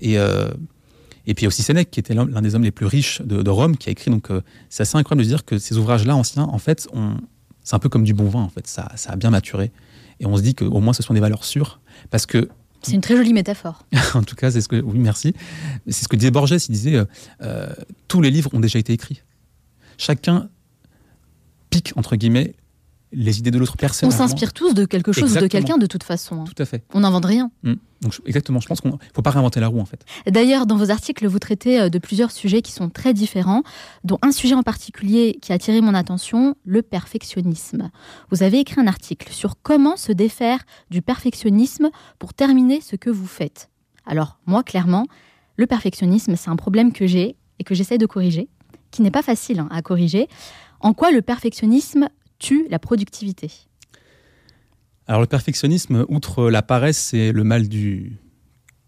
[0.00, 0.18] Et
[1.26, 3.88] et puis aussi Sénèque, qui était l'un des hommes les plus riches de, Rome, qui
[3.88, 4.10] a écrit.
[4.10, 6.88] Donc, euh, c'est assez incroyable de se dire que ces ouvrages-là anciens, en fait,
[7.62, 8.40] c'est un peu comme du bon vin.
[8.40, 9.70] En fait, ça, ça a bien maturé.
[10.18, 12.48] Et on se dit qu'au moins, ce sont des valeurs sûres, parce que
[12.82, 13.84] c'est une très jolie métaphore.
[14.14, 14.80] en tout cas, c'est ce que.
[14.80, 15.34] Oui, merci.
[15.86, 16.52] C'est ce que disait Borges.
[16.52, 17.04] Il disait euh,
[17.42, 17.72] euh,
[18.08, 19.22] tous les livres ont déjà été écrits.
[19.98, 20.48] Chacun
[21.68, 22.54] pique entre guillemets
[23.12, 24.08] les idées de l'autre personne.
[24.08, 26.42] On s'inspire tous de quelque chose ou de quelqu'un de toute façon.
[26.42, 26.44] Hein.
[26.44, 26.84] Tout à fait.
[26.94, 27.50] On n'invente rien.
[27.62, 27.74] Mm.
[28.02, 28.60] Donc, exactement.
[28.60, 30.04] Je pense qu'il ne faut pas réinventer la roue en fait.
[30.26, 33.62] D'ailleurs, dans vos articles, vous traitez euh, de plusieurs sujets qui sont très différents,
[34.04, 37.90] dont un sujet en particulier qui a attiré mon attention, le perfectionnisme.
[38.30, 43.10] Vous avez écrit un article sur comment se défaire du perfectionnisme pour terminer ce que
[43.10, 43.70] vous faites.
[44.06, 45.06] Alors, moi, clairement,
[45.56, 48.48] le perfectionnisme, c'est un problème que j'ai et que j'essaie de corriger,
[48.90, 50.28] qui n'est pas facile hein, à corriger.
[50.80, 52.08] En quoi le perfectionnisme
[52.40, 53.52] tue la productivité
[55.06, 58.18] Alors le perfectionnisme, outre la paresse, c'est le mal du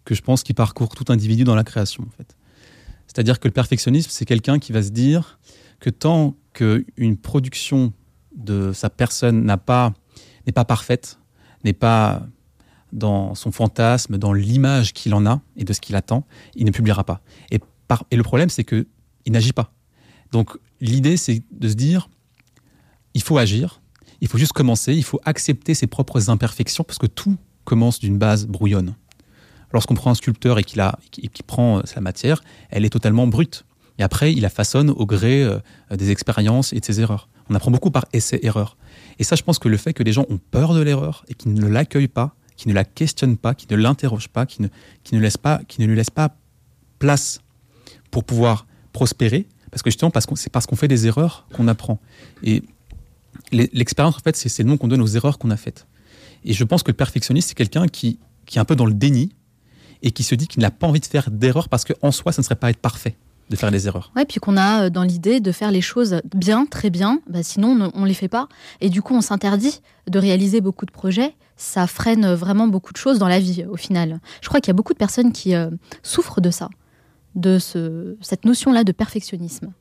[0.05, 2.37] que je pense qui parcourt tout individu dans la création en fait.
[3.07, 5.39] C'est-à-dire que le perfectionnisme, c'est quelqu'un qui va se dire
[5.79, 7.93] que tant qu'une production
[8.35, 9.95] de sa personne n'est pas
[10.67, 11.19] parfaite,
[11.65, 12.27] n'est pas
[12.93, 16.71] dans son fantasme, dans l'image qu'il en a et de ce qu'il attend, il ne
[16.71, 17.21] publiera pas.
[17.51, 17.61] Et,
[18.11, 18.87] et le problème, c'est qu'il
[19.29, 19.73] n'agit pas.
[20.31, 22.09] Donc l'idée, c'est de se dire,
[23.15, 23.81] il faut agir,
[24.21, 28.19] il faut juste commencer, il faut accepter ses propres imperfections, parce que tout commence d'une
[28.19, 28.95] base brouillonne.
[29.73, 30.83] Lorsqu'on prend un sculpteur et qu'il
[31.47, 33.65] prend euh, sa matière, elle est totalement brute.
[33.99, 35.59] Et après, il la façonne au gré euh,
[35.91, 37.29] des expériences et de ses erreurs.
[37.49, 38.77] On apprend beaucoup par essai-erreur.
[39.19, 41.35] Et ça, je pense que le fait que les gens ont peur de l'erreur et
[41.35, 44.69] qu'ils ne l'accueillent pas, qu'ils ne la questionnent pas, qu'ils ne l'interrogent pas, qu'ils
[45.13, 46.37] ne, pas, ne lui laissent pas
[46.99, 47.41] place
[48.11, 51.99] pour pouvoir prospérer, parce que justement, c'est parce qu'on fait des erreurs qu'on apprend.
[53.51, 55.87] L'expérience, en fait, c'est le nom qu'on donne aux erreurs qu'on a faites.
[56.45, 58.95] Et je pense que le perfectionniste, c'est quelqu'un qui, qui est un peu dans le
[58.95, 59.35] déni
[60.03, 62.43] et qui se dit qu'il n'a pas envie de faire d'erreurs parce qu'en soi, ça
[62.43, 63.17] ne serait pas être parfait
[63.51, 64.13] de faire des erreurs.
[64.17, 67.43] Ouais, puis qu'on a euh, dans l'idée de faire les choses bien, très bien, bah
[67.43, 68.49] sinon on ne les fait pas.
[68.81, 71.35] Et du coup, on s'interdit de réaliser beaucoup de projets.
[71.57, 74.21] Ça freine vraiment beaucoup de choses dans la vie, au final.
[74.41, 75.71] Je crois qu'il y a beaucoup de personnes qui euh,
[76.03, 76.71] souffrent de ça,
[77.35, 79.73] de ce, cette notion-là de perfectionnisme.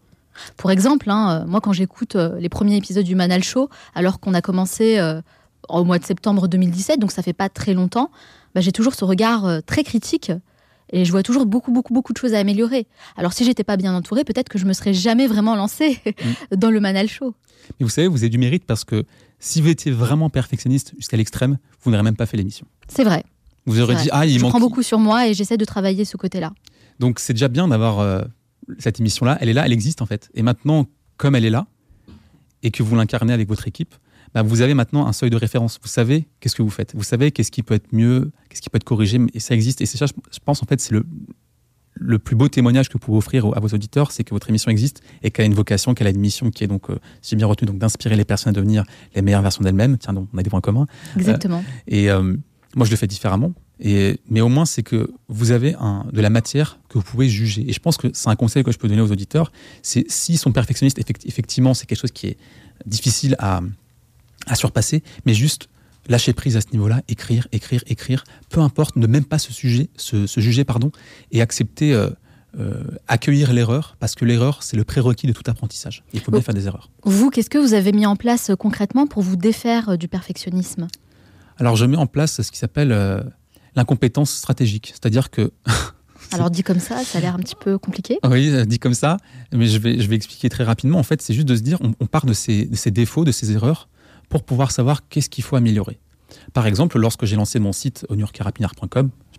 [0.58, 4.20] Pour exemple, hein, euh, moi quand j'écoute euh, les premiers épisodes du Manal Show, alors
[4.20, 5.22] qu'on a commencé euh,
[5.70, 8.12] au mois de septembre 2017, donc ça fait pas très longtemps,
[8.56, 10.32] bah, j'ai toujours ce regard très critique
[10.92, 12.88] et je vois toujours beaucoup, beaucoup, beaucoup de choses à améliorer.
[13.16, 16.00] Alors si j'étais pas bien entourée, peut-être que je me serais jamais vraiment lancée
[16.52, 16.56] mm.
[16.58, 17.34] dans le Manal Show.
[17.80, 19.06] Mais vous savez, vous avez du mérite parce que
[19.40, 22.66] si vous étiez vraiment perfectionniste jusqu'à l'extrême, vous n'aurez même pas fait l'émission.
[22.88, 23.24] C'est vrai.
[23.66, 24.52] Vous aurez dit, ah, il je manque...
[24.52, 26.52] prends beaucoup sur moi et j'essaie de travailler ce côté-là.
[27.00, 28.26] Donc c'est déjà bien d'avoir
[28.78, 30.30] cette émission-là, elle est là, elle existe en fait.
[30.34, 31.68] Et maintenant, comme elle est là,
[32.64, 33.96] et que vous l'incarnez avec votre équipe,
[34.34, 35.80] bah, vous avez maintenant un seuil de référence.
[35.82, 36.96] Vous savez qu'est-ce que vous faites.
[36.96, 39.82] Vous savez qu'est-ce qui peut être mieux, qu'est-ce qui peut être corrigé, et ça existe.
[39.82, 41.06] Et c'est ça, je pense en fait, c'est le,
[41.96, 44.72] le plus beau témoignage que vous pouvez offrir à vos auditeurs, c'est que votre émission
[44.72, 47.36] existe et qu'elle a une vocation, qu'elle a une mission qui est donc, euh, si
[47.36, 49.98] bien retenu, donc d'inspirer les personnes à devenir les meilleures versions d'elles-mêmes.
[49.98, 50.88] Tiens, donc on a des points communs.
[51.18, 51.60] Exactement.
[51.60, 52.36] Euh, et euh,
[52.76, 56.30] moi, je le fais différemment mais au moins, c'est que vous avez un, de la
[56.30, 57.68] matière que vous pouvez juger.
[57.68, 59.52] Et je pense que c'est un conseil que je peux donner aux auditeurs.
[59.82, 62.38] C'est s'ils sont perfectionnistes, effectivement, c'est quelque chose qui est
[62.86, 63.62] difficile à,
[64.48, 65.68] à surpasser, mais juste
[66.10, 69.90] lâcher prise à ce niveau-là, écrire, écrire, écrire, peu importe, ne même pas se, sujet,
[69.96, 70.92] se, juger pardon,
[71.32, 72.10] et accepter, euh,
[72.60, 76.04] euh, accueillir l'erreur, parce que l'erreur, c'est le prérequis de tout apprentissage.
[76.14, 76.90] Il faut bien faire des erreurs.
[77.04, 80.88] Vous, qu'est-ce que vous avez mis en place euh, concrètement pour vous défaire du perfectionnisme?
[81.58, 82.92] Alors, je mets en place ce qui s'appelle
[83.76, 84.88] l'incompétence stratégique.
[84.94, 85.52] C'est-à-dire que.
[86.34, 88.18] Alors dit comme ça, ça a l'air un petit peu compliqué.
[88.24, 89.18] Oui, dit comme ça,
[89.52, 90.98] mais je vais, je vais expliquer très rapidement.
[90.98, 93.90] En fait, c'est juste de se dire, on, part de ses, défauts, de ses erreurs,
[94.30, 96.00] pour pouvoir savoir qu'est-ce qu'il faut améliorer.
[96.54, 98.16] Par exemple, lorsque j'ai lancé mon site au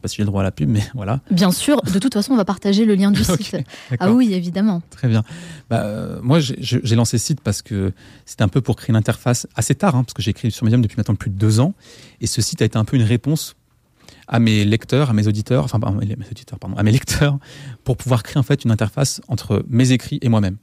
[0.03, 1.21] pas si j'ai le droit à la pub, mais voilà.
[1.31, 3.57] Bien sûr, de toute façon, on va partager le lien du site.
[3.99, 4.83] ah oui, évidemment.
[4.91, 5.23] Très bien.
[5.71, 7.93] Bah, euh, moi, j'ai lancé ce site parce que
[8.27, 10.65] c'était un peu pour créer une interface assez tard, hein, parce que j'ai écrit sur
[10.65, 11.73] Medium depuis maintenant plus de deux ans.
[12.21, 13.55] Et ce site a été un peu une réponse
[14.29, 17.39] à mes lecteurs, à mes auditeurs, enfin, à mes auditeurs, pardon, à mes lecteurs,
[17.85, 20.57] pour pouvoir créer en fait une interface entre mes écrits et moi-même.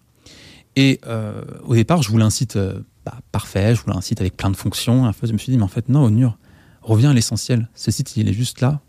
[0.76, 4.22] Et euh, au départ, je voulais un site euh, bah, parfait, je voulais un site
[4.22, 5.06] avec plein de fonctions.
[5.06, 6.38] En fait, je me suis dit, mais en fait, non, Onur,
[6.82, 7.68] reviens à l'essentiel.
[7.74, 8.80] Ce site, il est juste là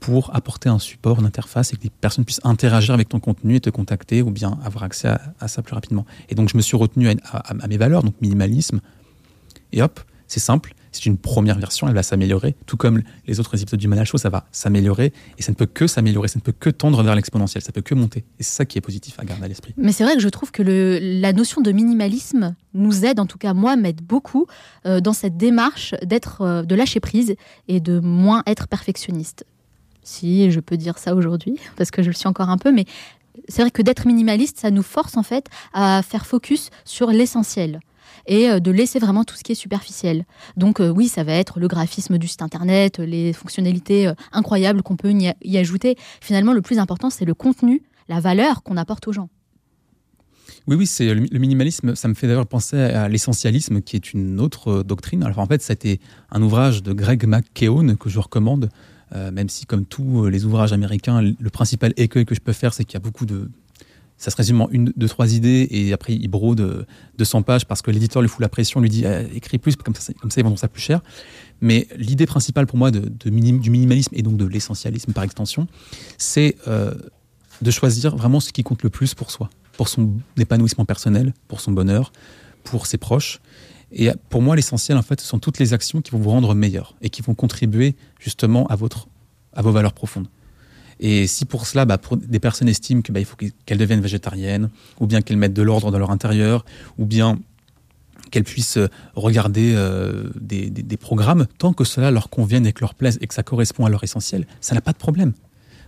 [0.00, 3.56] pour apporter un support, une interface et que les personnes puissent interagir avec ton contenu
[3.56, 5.08] et te contacter ou bien avoir accès
[5.38, 6.04] à, ça plus rapidement.
[6.28, 8.80] Et donc, je me suis retenu à, mes valeurs, donc minimalisme.
[9.72, 13.60] Et hop, c'est simple, c'est une première version, elle va s'améliorer, tout comme les autres
[13.60, 16.52] épisodes du Manal ça va s'améliorer, et ça ne peut que s'améliorer, ça ne peut
[16.52, 18.24] que tendre vers l'exponentiel, ça peut que monter.
[18.38, 19.74] Et c'est ça qui est positif à garder à l'esprit.
[19.76, 23.38] Mais c'est vrai que je trouve que la notion de minimalisme nous aide, en tout
[23.38, 24.46] cas moi, m'aide beaucoup
[24.86, 27.34] euh, dans cette démarche d'être, euh, de lâcher prise
[27.66, 29.44] et de moins être perfectionniste.
[30.02, 32.84] Si je peux dire ça aujourd'hui, parce que je le suis encore un peu, mais
[33.48, 37.80] c'est vrai que d'être minimaliste, ça nous force en fait à faire focus sur l'essentiel
[38.26, 40.24] et euh, de laisser vraiment tout ce qui est superficiel.
[40.56, 44.82] Donc euh, oui, ça va être le graphisme du site internet, les fonctionnalités euh, incroyables
[44.82, 45.96] qu'on peut y ajouter.
[46.20, 49.28] Finalement, le plus important, c'est le contenu, la valeur qu'on apporte aux gens.
[50.66, 51.94] Oui, oui, c'est le minimalisme.
[51.94, 55.22] Ça me fait d'ailleurs penser à l'essentialisme, qui est une autre doctrine.
[55.24, 58.70] En fait, c'était un ouvrage de Greg McKeown que je recommande,
[59.14, 62.84] même si, comme tous les ouvrages américains, le principal écueil que je peux faire, c'est
[62.84, 63.50] qu'il y a beaucoup de,
[64.16, 66.86] ça se résume en une, deux, trois idées et après il brode
[67.18, 69.94] 200 pages parce que l'éditeur lui fout la pression, lui dit eh, écris plus, comme
[69.94, 71.00] ça, comme ça ils vendront ça plus cher.
[71.60, 75.66] Mais l'idée principale pour moi du minimalisme et donc de l'essentialisme par extension,
[76.18, 76.94] c'est euh,
[77.62, 81.60] de choisir vraiment ce qui compte le plus pour soi, pour son épanouissement personnel, pour
[81.60, 82.12] son bonheur,
[82.62, 83.40] pour ses proches.
[83.92, 86.54] Et pour moi, l'essentiel, en fait, ce sont toutes les actions qui vont vous rendre
[86.54, 89.08] meilleur et qui vont contribuer justement à, votre,
[89.52, 90.26] à vos valeurs profondes.
[91.00, 95.06] Et si pour cela, bah, des personnes estiment qu'il bah, faut qu'elles deviennent végétariennes, ou
[95.06, 96.64] bien qu'elles mettent de l'ordre dans leur intérieur,
[96.98, 97.38] ou bien
[98.30, 102.94] qu'elles puissent euh, regarder euh, des, programmes, tant que cela leur convienne et que leur
[102.94, 105.32] plaise et que ça correspond à leur essentiel, ça n'a pas de problème.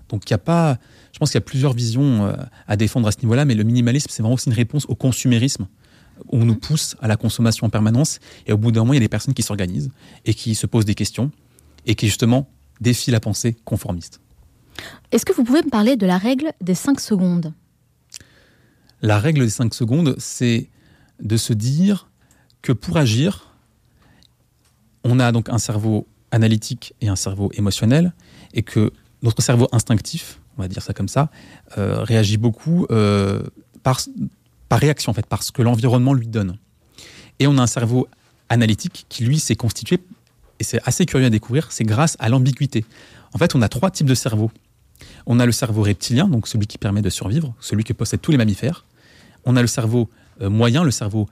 [0.09, 0.79] Donc il y a pas,
[1.13, 2.35] je pense qu'il y a plusieurs visions euh,
[2.69, 5.67] à défendre à ce niveau-là, mais le minimalisme, c'est vraiment aussi une réponse au consumérisme,
[6.29, 8.99] on nous pousse à la consommation en permanence, et au bout d'un moment, il y
[8.99, 9.91] a des personnes qui s'organisent
[10.25, 11.31] et qui se posent des questions,
[11.85, 12.49] et qui justement
[12.81, 14.21] défient la pensée conformiste.
[15.13, 17.53] Est-ce que vous pouvez me parler de la règle des 5 secondes?
[19.03, 20.69] La règle des 5 secondes, c'est
[21.21, 22.09] de se dire
[22.63, 23.55] que pour agir,
[25.05, 28.13] on a donc un cerveau analytique et un cerveau émotionnel,
[28.55, 31.31] et que notre cerveau instinctif, on va dire ça comme ça,
[31.79, 33.43] euh, réagit beaucoup euh,
[33.83, 34.01] par,
[34.69, 36.59] par réaction, en fait, parce que l'environnement lui donne.
[37.39, 38.09] Et on a un cerveau
[38.49, 40.01] analytique qui, lui, s'est constitué,
[40.59, 42.85] et c'est assez curieux à découvrir, c'est grâce à l'ambiguïté.
[43.33, 44.51] En fait, on a trois types de cerveaux.
[45.27, 48.31] On a le cerveau reptilien, donc celui qui permet de survivre, celui que possèdent tous
[48.31, 48.85] les mammifères.
[49.45, 50.09] On a le cerveau
[50.43, 51.29] euh, moyen, le cerveau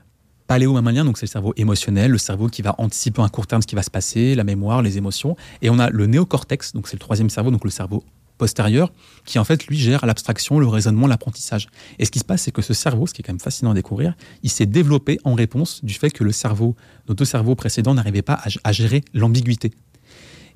[0.46, 3.66] paléo-mammalien, donc c'est le cerveau émotionnel, le cerveau qui va anticiper à court terme ce
[3.66, 5.37] qui va se passer, la mémoire, les émotions.
[5.62, 8.05] Et on a le néocortex, donc c'est le troisième cerveau, donc le cerveau
[8.37, 8.92] postérieur,
[9.24, 11.68] qui en fait lui gère l'abstraction, le raisonnement, l'apprentissage.
[11.98, 13.70] Et ce qui se passe, c'est que ce cerveau, ce qui est quand même fascinant
[13.70, 16.74] à découvrir, il s'est développé en réponse du fait que le cerveau,
[17.09, 19.72] nos deux cerveaux précédents n'arrivaient pas à gérer l'ambiguïté.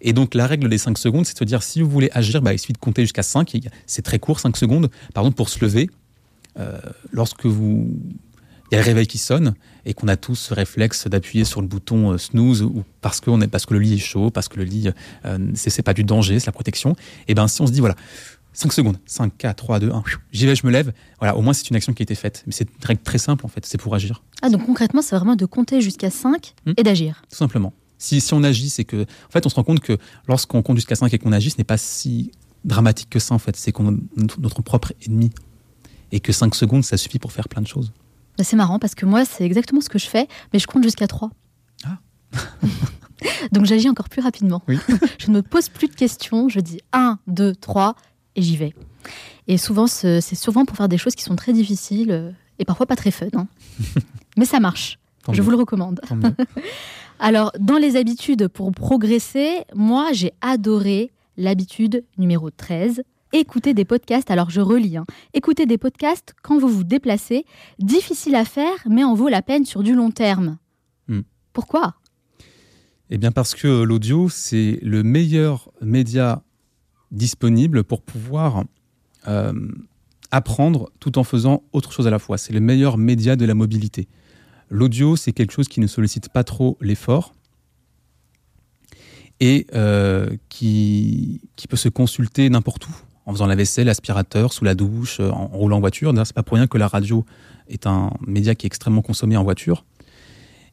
[0.01, 2.43] Et donc la règle des 5 secondes, c'est de se dire si vous voulez agir,
[2.43, 3.57] bah, il suffit de compter jusqu'à 5.
[3.87, 4.91] C'est très court, 5 secondes.
[5.15, 5.91] Par exemple, pour se lever,
[6.59, 6.79] euh,
[7.13, 7.89] lorsque vous
[8.71, 9.55] il y a le réveil qui sonne
[9.87, 13.31] et qu'on a tous ce réflexe d'appuyer sur le bouton euh, snooze ou parce que,
[13.31, 14.91] on est, parce que le lit est chaud, parce que le lit,
[15.25, 16.95] euh, c'est pas du danger, c'est la protection.
[17.29, 17.97] Et ben si on se dit voilà,
[18.53, 21.55] 5 secondes, 5, 4, 3, 2, 1, j'y vais, je me lève, voilà, au moins
[21.55, 22.43] c'est une action qui a été faite.
[22.47, 24.23] Mais c'est une règle très simple en fait, c'est pour agir.
[24.43, 26.73] Ah donc concrètement, c'est vraiment de compter jusqu'à 5 hmm.
[26.77, 27.23] et d'agir.
[27.31, 27.73] Tout simplement.
[27.99, 29.03] Si, on agit, c'est que.
[29.03, 31.59] En fait, on se rend compte que lorsqu'on compte jusqu'à 5 et qu'on agit, ce
[31.59, 32.31] n'est pas si
[32.65, 33.57] dramatique que ça, en fait.
[33.57, 35.31] C'est qu'on notre propre ennemi.
[36.11, 37.93] Et que 5 secondes, ça suffit pour faire plein de choses.
[38.41, 41.07] C'est marrant parce que moi, c'est exactement ce que je fais, mais je compte jusqu'à
[41.07, 41.31] 3.
[41.85, 41.99] Ah
[43.53, 44.63] Donc j'agis encore plus rapidement.
[45.19, 47.97] je ne me pose plus de questions, je dis 1, 2, 3
[48.37, 48.75] et j'y vais.
[49.49, 52.87] Et souvent, c'est souvent pour faire des choses qui sont très difficiles euh, et parfois
[52.87, 53.27] pas très fun.
[53.35, 53.49] Hein.
[54.37, 54.99] mais ça marche.
[55.33, 56.01] je vous le recommande.
[57.19, 63.03] Alors, dans les habitudes pour progresser, moi, j'ai adoré l'habitude numéro 13.
[63.33, 65.05] Écouter des podcasts, alors je relis, hein.
[65.35, 67.45] écouter des podcasts quand vous vous déplacez,
[67.79, 70.57] difficile à faire, mais en vaut la peine sur du long terme.
[71.09, 71.21] Hmm.
[71.53, 71.95] Pourquoi?
[73.11, 76.43] Eh bien parce que l'audio, c'est le meilleur média
[77.11, 78.65] disponible pour pouvoir
[79.27, 79.53] euh,
[80.31, 82.39] apprendre tout en faisant autre chose à la fois.
[82.39, 84.09] C'est le meilleur média de la mobilité.
[84.71, 87.35] L'audio, c'est quelque chose qui ne sollicite pas trop l'effort.
[89.41, 89.67] et
[90.49, 92.93] qui, qui peut se consulter n'importe où,
[93.25, 96.13] en faisant la vaisselle, l'aspirateur, sous la douche, en roulant en voiture.
[96.25, 97.25] C'est pas pour rien que la radio
[97.69, 99.85] est un média qui est extrêmement consommé en voiture.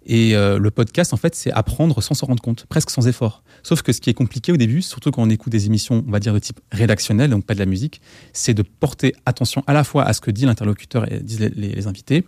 [0.06, 3.44] Et euh, le podcast, en fait, c'est apprendre sans s'en rendre compte, presque sans effort.
[3.64, 6.12] Sauf que ce qui est compliqué au début, surtout quand on écoute des émissions, on
[6.12, 9.74] va dire de type rédactionnel, donc pas de la musique, c'est de porter attention à
[9.74, 12.24] la fois à ce que dit l'interlocuteur et disent les, invités,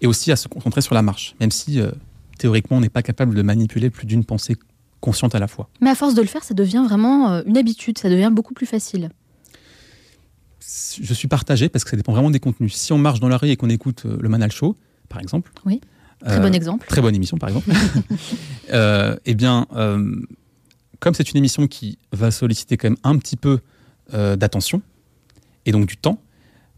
[0.00, 1.90] et aussi à se concentrer sur la marche, même si euh,
[2.38, 4.56] théoriquement on n'est pas capable de manipuler plus d'une pensée
[5.00, 5.68] consciente à la fois.
[5.80, 8.54] Mais à force de le faire, ça devient vraiment euh, une habitude, ça devient beaucoup
[8.54, 9.10] plus facile.
[11.00, 12.74] Je suis partagé parce que ça dépend vraiment des contenus.
[12.74, 14.76] Si on marche dans la rue et qu'on écoute le Manal Show,
[15.08, 15.80] par exemple, oui
[16.24, 16.86] Très bon euh, exemple.
[16.86, 17.70] Très bonne émission, par exemple.
[18.72, 20.22] euh, eh bien, euh,
[20.98, 23.60] comme c'est une émission qui va solliciter quand même un petit peu
[24.14, 24.82] euh, d'attention,
[25.66, 26.20] et donc du temps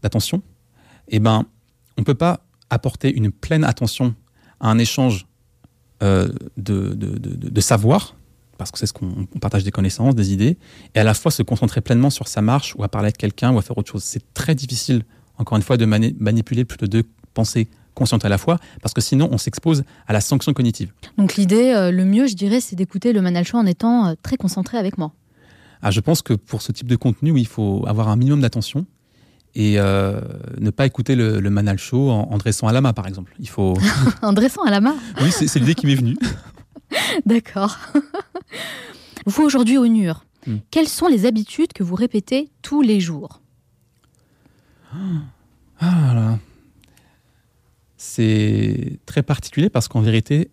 [0.01, 0.41] d'attention,
[1.07, 1.45] eh ben,
[1.97, 4.15] on ne peut pas apporter une pleine attention
[4.59, 5.25] à un échange
[6.01, 8.15] de, de, de, de, savoir,
[8.57, 10.57] parce que c'est ce qu'on partage des connaissances, des idées,
[10.95, 13.51] et à la fois se concentrer pleinement sur sa marche, ou à parler avec quelqu'un,
[13.51, 14.03] ou à faire autre chose.
[14.03, 15.03] C'est très difficile,
[15.37, 17.03] encore une fois, de manipuler plus de deux
[17.33, 17.67] pensées
[17.99, 20.91] consciente à la fois, parce que sinon on s'expose à la sanction cognitive.
[21.17, 24.13] Donc l'idée, euh, le mieux, je dirais, c'est d'écouter le Manal Show en étant euh,
[24.23, 25.11] très concentré avec moi.
[25.81, 28.85] Ah, je pense que pour ce type de contenu, il faut avoir un minimum d'attention
[29.55, 30.21] et euh,
[30.59, 33.33] ne pas écouter le, Manal Show en, dressant à la main, par exemple.
[33.39, 33.77] Il faut
[34.21, 34.95] en dressant à la main.
[35.21, 36.17] Oui, c'est l'idée qui m'est venue.
[37.25, 37.77] D'accord.
[39.25, 40.57] vous aujourd'hui au NUR, hmm.
[40.71, 43.41] quelles sont les habitudes que vous répétez tous les jours?
[45.81, 46.39] Ah là
[47.99, 50.49] c'est très particulier parce qu'en vérité,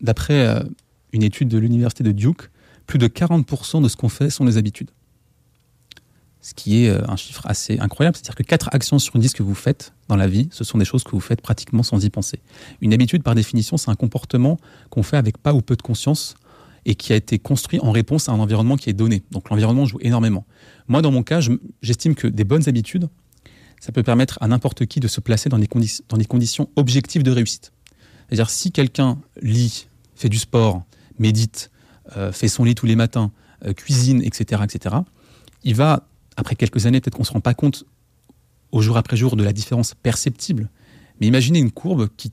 [0.00, 0.62] d'après euh,
[1.12, 2.50] une étude de l'université de Duke,
[2.86, 4.90] plus de 40% de ce qu'on fait sont des habitudes.
[6.48, 9.42] Ce qui est euh, un chiffre assez incroyable, c'est-à-dire que 4 actions sur 10 que
[9.42, 12.08] vous faites dans la vie, ce sont des choses que vous faites pratiquement sans y
[12.08, 12.40] penser.
[12.80, 14.56] Une habitude, par définition, c'est un comportement
[14.88, 16.36] qu'on fait avec pas ou peu de conscience
[16.86, 19.24] et qui a été construit en réponse à un environnement qui est donné.
[19.30, 20.46] Donc l'environnement joue énormément.
[20.86, 21.40] Moi, dans mon cas,
[21.82, 23.10] j'estime que des bonnes habitudes,
[23.78, 25.68] ça peut permettre à n'importe qui de se placer dans des,
[26.08, 27.74] dans des conditions objectives de réussite.
[28.26, 30.82] C'est-à-dire si quelqu'un lit, fait du sport,
[31.18, 31.70] médite,
[32.16, 33.32] euh, fait son lit tous les matins,
[33.66, 34.96] euh, cuisine, etc., etc.,
[35.64, 36.07] il va,
[36.38, 37.84] après quelques années, peut-être qu'on ne se rend pas compte
[38.70, 40.68] au jour après jour de la différence perceptible,
[41.20, 42.32] mais imaginez une courbe qui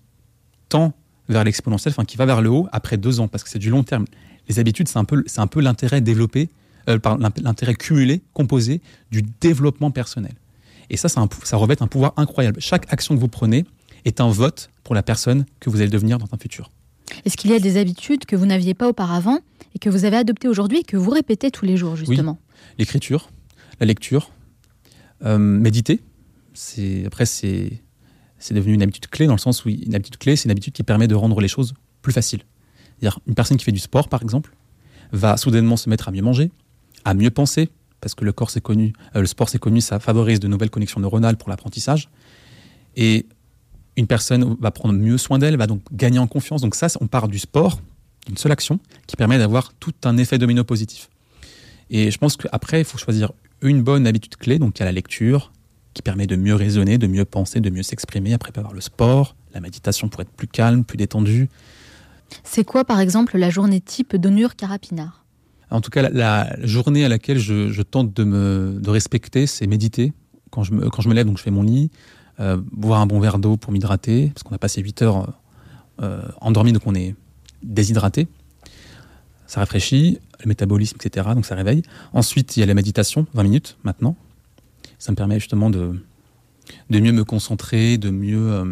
[0.69, 0.93] tend
[1.27, 3.69] vers l'exponentiel, enfin qui va vers le haut après deux ans, parce que c'est du
[3.69, 4.05] long terme.
[4.47, 6.49] Les habitudes, c'est un peu, c'est un peu l'intérêt développé,
[6.87, 6.99] euh,
[7.41, 8.79] l'intérêt cumulé, composé
[9.11, 10.33] du développement personnel.
[10.91, 12.61] Et ça, ça, ça revêt un pouvoir incroyable.
[12.61, 13.65] Chaque action que vous prenez
[14.05, 16.69] est un vote pour la personne que vous allez devenir dans un futur.
[17.25, 19.39] Est-ce qu'il y a des habitudes que vous n'aviez pas auparavant
[19.73, 22.37] et que vous avez adoptées aujourd'hui et que vous répétez tous les jours, justement?
[22.77, 23.29] L'écriture,
[23.79, 24.31] la lecture,
[25.23, 26.01] euh, méditer.
[27.05, 27.81] Après, c'est
[28.51, 30.83] devenu une habitude clé dans le sens où une habitude clé, c'est une habitude qui
[30.83, 32.43] permet de rendre les choses plus faciles.
[32.99, 34.55] C'est-à-dire, une personne qui fait du sport, par exemple,
[35.11, 36.51] va soudainement se mettre à mieux manger,
[37.03, 37.69] à mieux penser,
[38.01, 40.99] parce que le corps connu, euh, le sport c'est connu, ça favorise de nouvelles connexions
[40.99, 42.09] neuronales pour l'apprentissage.
[42.95, 43.25] Et
[43.97, 46.61] une personne va prendre mieux soin d'elle, va donc gagner en confiance.
[46.61, 47.79] Donc ça, on part du sport,
[48.27, 51.09] d'une seule action, qui permet d'avoir tout un effet domino positif.
[51.89, 53.31] Et je pense qu'après, il faut choisir
[53.65, 55.51] une bonne habitude clé, donc il y a la lecture,
[55.93, 58.33] qui permet de mieux raisonner, de mieux penser, de mieux s'exprimer.
[58.33, 61.49] Après, il peut y avoir le sport, la méditation pour être plus calme, plus détendu.
[62.43, 65.25] C'est quoi, par exemple, la journée type d'Onur Carapinard
[65.71, 70.13] en tout cas, la, journée à laquelle je, tente de me de respecter, c'est méditer.
[70.51, 71.91] Quand je, me, quand je me lève, donc je fais mon lit,
[72.39, 75.33] euh, boire un bon verre d'eau pour m'hydrater, parce qu'on a passé 8 heures
[76.01, 77.15] euh, endormi, donc on est
[77.63, 78.27] déshydraté.
[79.47, 81.27] Ça rafraîchit, le métabolisme, etc.
[81.33, 81.83] Donc ça réveille.
[82.13, 84.15] Ensuite, il y a la méditation, 20 minutes maintenant.
[84.99, 85.99] Ça me permet justement de,
[86.89, 88.65] de mieux me concentrer, de mieux euh,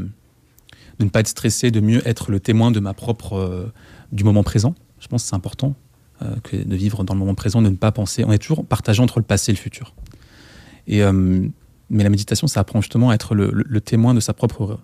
[0.99, 3.71] de ne pas être stressé, de mieux être le témoin de ma propre euh,
[4.11, 4.75] du moment présent.
[4.99, 5.75] Je pense que c'est important
[6.21, 8.23] euh, que de vivre dans le moment présent, de ne pas penser.
[8.25, 9.93] On est toujours partagé entre le passé et le futur.
[10.85, 11.01] Et,
[11.89, 14.79] mais la méditation, ça apprend justement à être le, témoin de sa propre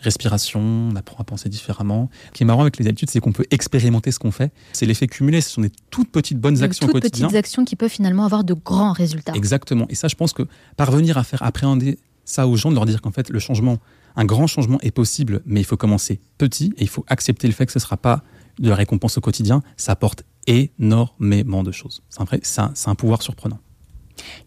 [0.00, 2.10] respiration, on apprend à penser différemment.
[2.28, 4.52] Ce qui est marrant avec les habitudes, c'est qu'on peut expérimenter ce qu'on fait.
[4.72, 7.90] C'est l'effet cumulé, ce sont des toutes petites bonnes actions toutes petites actions qui peuvent
[7.90, 9.32] finalement avoir de grands résultats.
[9.34, 9.86] Exactement.
[9.88, 10.42] Et ça, je pense que
[10.76, 13.78] parvenir à faire appréhender ça aux gens, de leur dire qu'en fait, le changement,
[14.16, 17.52] un grand changement est possible, mais il faut commencer petit et il faut accepter le
[17.52, 18.22] fait que ce ne sera pas
[18.58, 22.02] de la récompense au quotidien, ça apporte énormément de choses.
[22.08, 23.58] C'est un, un, pouvoir surprenant.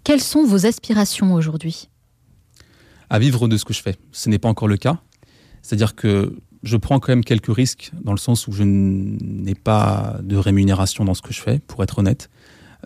[0.04, 1.90] Quelles sont vos aspirations aujourd'hui?
[3.10, 3.96] À vivre de ce que je fais.
[4.12, 5.02] Ce n'est pas encore le cas.
[5.68, 10.16] C'est-à-dire que je prends quand même quelques risques dans le sens où je n'ai pas
[10.24, 12.30] de rémunération dans ce que je fais, pour être honnête.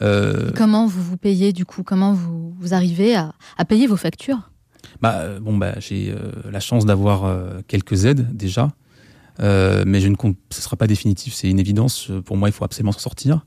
[0.02, 1.84] Euh, comment vous vous payez du coup?
[1.84, 4.50] Comment vous, vous arrivez à, à, payer vos factures?
[5.00, 7.32] Bah, euh, bon, bah, J'ai euh, la chance d'avoir
[7.68, 8.72] quelques aides déjà.
[9.38, 12.10] Mais je ne compte, ce ne sera pas définitif, c'est une évidence.
[12.26, 13.46] Pour moi, il faut absolument s'en sortir.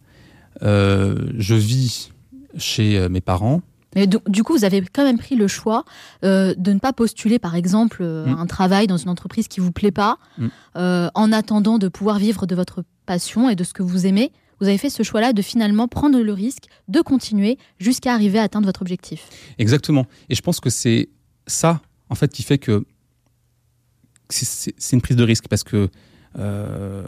[0.62, 2.12] je vis
[2.56, 3.62] chez mes parents.
[3.94, 5.84] Mais du coup, vous avez quand même pris le choix
[6.22, 8.36] de ne pas postuler, par exemple, mm.
[8.38, 10.48] un travail dans une entreprise qui vous plaît pas, mm.
[11.14, 14.32] en attendant de pouvoir vivre de votre passion et de ce que vous aimez.
[14.60, 18.42] Vous avez fait ce choix-là de finalement prendre le risque de continuer jusqu'à arriver à
[18.42, 19.28] atteindre votre objectif.
[19.58, 20.06] Exactement.
[20.28, 21.08] Et je pense que c'est
[21.46, 22.84] ça, en fait, qui fait que
[24.30, 25.88] c'est une prise de risque parce que
[26.38, 27.04] euh,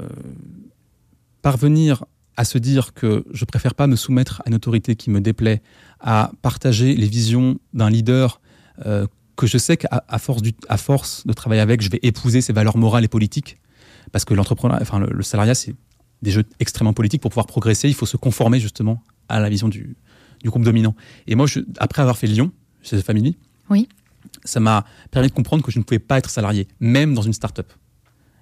[1.43, 2.05] parvenir
[2.37, 5.63] à se dire que je préfère pas me soumettre à une autorité qui me déplaît,
[6.01, 8.41] à partager les visions d'un leader
[8.85, 9.07] euh,
[9.37, 12.77] que je sais qu'à force, à force de travailler avec, je vais épouser ses valeurs
[12.77, 13.59] morales et politiques,
[14.13, 15.75] parce que l'entrepreneur, enfin le, salariat, c'est
[16.23, 17.21] des jeux extrêmement politiques.
[17.21, 19.97] Pour pouvoir progresser, il faut se conformer justement à la vision du,
[20.43, 20.95] du groupe dominant.
[21.27, 22.51] Et moi, je, après avoir fait Lyon,
[22.83, 23.37] chez The Family,
[23.69, 23.89] oui
[24.45, 27.33] ça m'a permis de comprendre que je ne pouvais pas être salarié, même dans une
[27.33, 27.73] start-up.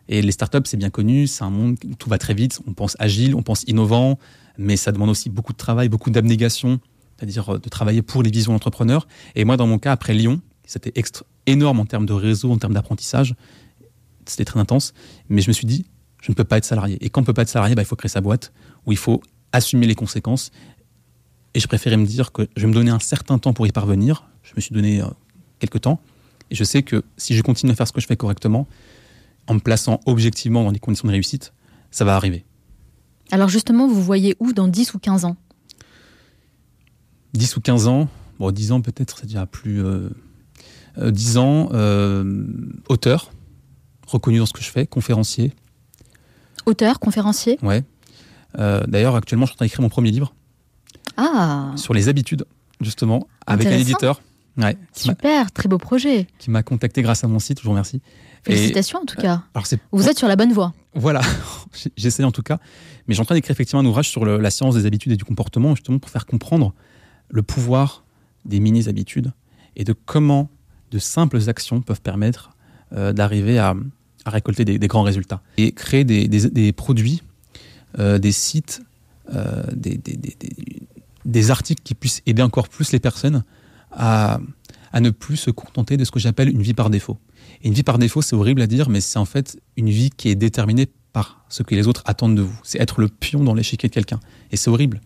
[0.09, 2.72] Et les startups, c'est bien connu, c'est un monde où tout va très vite, on
[2.72, 4.18] pense agile, on pense innovant,
[4.59, 6.80] mais ça demande aussi beaucoup de travail, beaucoup d'abnégation,
[7.16, 9.09] c'est-à-dire euh, de travailler pour les visions d'entrepreneurs.
[9.34, 10.92] Et moi, dans mon cas, après Lyon, c'était
[11.46, 13.34] énorme en termes de réseau, en termes d'apprentissage,
[14.26, 14.94] c'était très intense,
[15.28, 15.86] mais je me suis dit,
[16.22, 16.96] je ne peux pas être salarié.
[17.05, 18.52] Et quand on ne peut pas être salarié, bah, il faut créer sa boîte,
[18.86, 20.50] où il faut assumer les conséquences.
[21.55, 23.72] Et je préférais me dire que je vais me donner un certain temps pour y
[23.72, 24.28] parvenir.
[24.42, 25.07] Je me suis donné euh,
[25.59, 26.00] quelque temps.
[26.50, 28.66] Et je sais que si je continue à faire ce que je fais correctement,
[29.47, 31.53] en me plaçant objectivement dans des conditions de réussite,
[31.90, 32.45] ça va arriver.
[33.30, 35.36] Alors justement, vous voyez où dans 10 ou 15 ans?
[37.34, 39.84] 10 ou 15 ans, bon 10 ans peut-être, c'est déjà plus...
[39.84, 40.11] Euh,
[40.99, 42.47] 10 euh, ans, euh,
[42.88, 43.30] auteur,
[44.07, 45.53] reconnu dans ce que je fais, conférencier.
[46.66, 47.59] Auteur, conférencier?
[47.62, 47.82] Ouais.
[48.59, 50.34] Euh, d'ailleurs, actuellement, je suis en train d'écrire mon premier livre.
[51.16, 52.45] Ah Sur les habitudes,
[52.80, 54.20] justement, avec un éditeur.
[54.57, 56.28] Ouais, Super, très beau projet.
[56.38, 58.01] Qui m'a contacté grâce à mon site, je vous remercie.
[58.45, 59.42] Félicitations en tout cas.
[59.55, 60.74] Alors vous êtes sur la bonne voie.
[60.95, 61.22] Voilà,
[61.97, 62.59] j'essaie en tout cas.
[63.07, 65.24] Mais j'ai en train d'écrire effectivement un ouvrage sur la science des habitudes et du
[65.24, 66.74] comportement, justement pour faire comprendre
[67.30, 68.05] le pouvoir
[68.45, 69.32] des mini-habitudes
[69.76, 70.51] et de comment
[70.90, 72.51] de simples actions peuvent permettre
[72.95, 73.74] euh, d'arriver à,
[74.26, 75.42] récolter des, grands résultats.
[75.59, 77.22] Et créer des, produits,
[77.99, 78.82] euh, des sites,
[79.34, 79.64] euh,
[81.24, 83.42] des articles qui puissent aider encore plus les personnes
[83.90, 84.38] à,
[84.99, 87.18] ne plus se contenter de ce que j'appelle une vie par défaut.
[87.65, 90.29] Une vie par défaut, c'est horrible à dire, mais c'est en fait une vie qui
[90.29, 92.61] est déterminée par ce que les autres attendent de vous.
[92.62, 94.21] C'est être le pion dans l'échiquier de quelqu'un.
[94.53, 95.01] Et c'est horrible.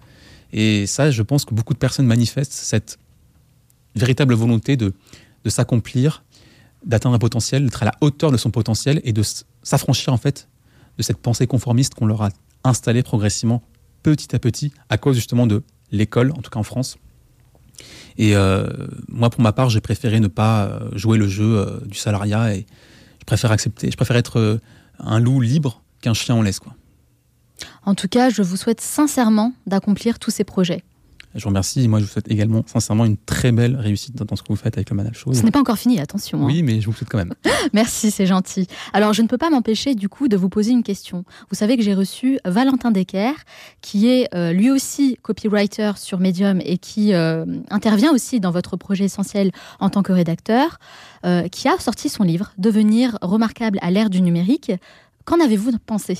[0.53, 2.99] Et ça, je pense que beaucoup de personnes manifestent cette
[3.95, 4.93] véritable volonté de,
[5.45, 6.25] de s'accomplir,
[6.85, 9.23] d'atteindre un potentiel, d'être à la hauteur de son potentiel et de
[9.63, 10.49] s'affranchir en fait
[10.97, 12.31] de cette pensée conformiste qu'on leur a
[12.65, 13.63] installée progressivement,
[14.03, 16.97] petit à petit, à cause justement de l'école, en tout cas en France,
[18.19, 18.67] et euh,
[19.09, 22.55] moi, pour ma part, j'ai préféré ne pas euh, jouer le jeu euh, du salariat
[22.55, 22.67] et
[23.21, 24.61] je préfère accepter, je préfère être
[24.99, 26.59] un loup libre qu'un chien en laisse.
[26.59, 26.75] Quoi.
[27.85, 30.83] En tout cas, je vous souhaite sincèrement d'accomplir tous ces projets.
[31.39, 31.87] Je vous remercie.
[31.87, 34.77] Moi, je vous souhaite également, sincèrement, une très belle réussite dans ce que vous faites
[34.77, 35.33] avec le Manal Show.
[35.33, 36.45] Ce n'est pas encore fini, attention.
[36.45, 36.63] Oui, hein.
[36.65, 37.33] mais je vous le souhaite quand même.
[37.73, 38.67] Merci, c'est gentil.
[38.93, 41.25] Alors, je ne peux pas m'empêcher, du coup, de vous poser une question.
[41.49, 43.33] Vous savez que j'ai reçu Valentin Decker,
[43.83, 48.77] qui est euh, lui aussi copywriter sur Medium et qui euh, intervient aussi dans votre
[48.77, 50.79] projet essentiel en tant que rédacteur,
[51.25, 54.73] euh, qui a sorti son livre Devenir remarquable à l'ère du numérique.
[55.25, 56.19] Qu'en avez-vous pensé?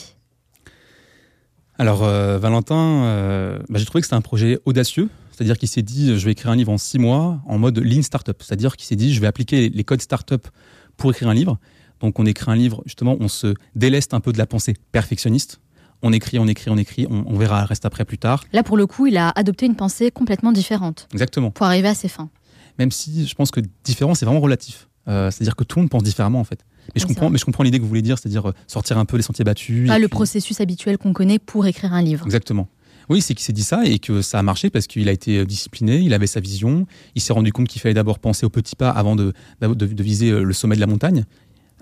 [1.79, 5.09] Alors, euh, Valentin, euh, bah, j'ai trouvé que c'était un projet audacieux.
[5.31, 8.03] C'est-à-dire qu'il s'est dit, je vais écrire un livre en six mois en mode lean
[8.03, 8.43] startup.
[8.43, 10.49] C'est-à-dire qu'il s'est dit, je vais appliquer les codes startup
[10.97, 11.59] pour écrire un livre.
[12.01, 15.61] Donc, on écrit un livre, justement, on se déleste un peu de la pensée perfectionniste.
[16.03, 18.45] On écrit, on écrit, on écrit, on, verra le reste après plus tard.
[18.53, 21.09] Là, pour le coup, il a adopté une pensée complètement différente.
[21.13, 21.51] Exactement.
[21.53, 22.31] Pour arriver à ses fins.
[22.79, 24.89] Même si je pense que différent, c'est vraiment relatif.
[25.09, 26.65] Euh, c'est-à-dire que tout le monde pense différemment, en fait.
[26.95, 29.05] Mais, je comprends, mais je comprends l'idée que vous voulez dire, c'est-à-dire euh, sortir un
[29.05, 29.89] peu les sentiers battus.
[29.89, 32.25] Pas le processus habituel qu'on connaît pour écrire un livre.
[32.25, 32.69] Exactement.
[33.09, 35.39] Oui, c'est qu'il s'est dit ça et que ça a marché parce qu'il a été
[35.39, 38.51] euh, discipliné, il avait sa vision, il s'est rendu compte qu'il fallait d'abord penser aux
[38.51, 41.25] petits pas avant de, de, viser euh, le sommet de la montagne,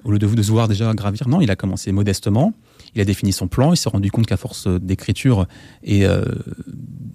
[0.05, 1.29] au lieu de, de se voir déjà gravir.
[1.29, 2.53] Non, il a commencé modestement,
[2.95, 5.47] il a défini son plan, il s'est rendu compte qu'à force d'écriture
[5.83, 6.05] et,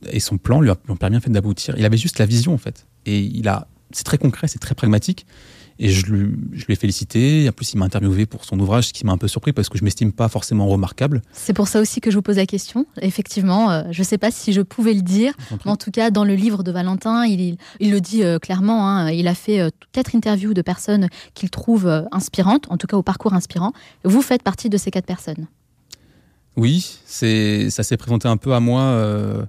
[0.09, 1.75] et son plan lui a, lui a permis en fait, d'aboutir.
[1.77, 2.87] Il avait juste la vision en fait.
[3.05, 5.25] Et il a, c'est très concret, c'est très pragmatique.
[5.83, 7.49] Et je lui, je lui ai félicité.
[7.49, 9.67] En plus, il m'a interviewé pour son ouvrage, ce qui m'a un peu surpris parce
[9.67, 11.23] que je m'estime pas forcément remarquable.
[11.33, 12.85] C'est pour ça aussi que je vous pose la question.
[13.01, 15.33] Effectivement, euh, je ne sais pas si je pouvais le dire,
[15.65, 18.87] mais en tout cas, dans le livre de Valentin, il, il le dit euh, clairement.
[18.87, 22.97] Hein, il a fait euh, quatre interviews de personnes qu'il trouve inspirantes, en tout cas
[22.97, 23.73] au parcours inspirant.
[24.03, 25.47] Vous faites partie de ces quatre personnes.
[26.57, 29.47] Oui, c'est ça s'est présenté un peu à moi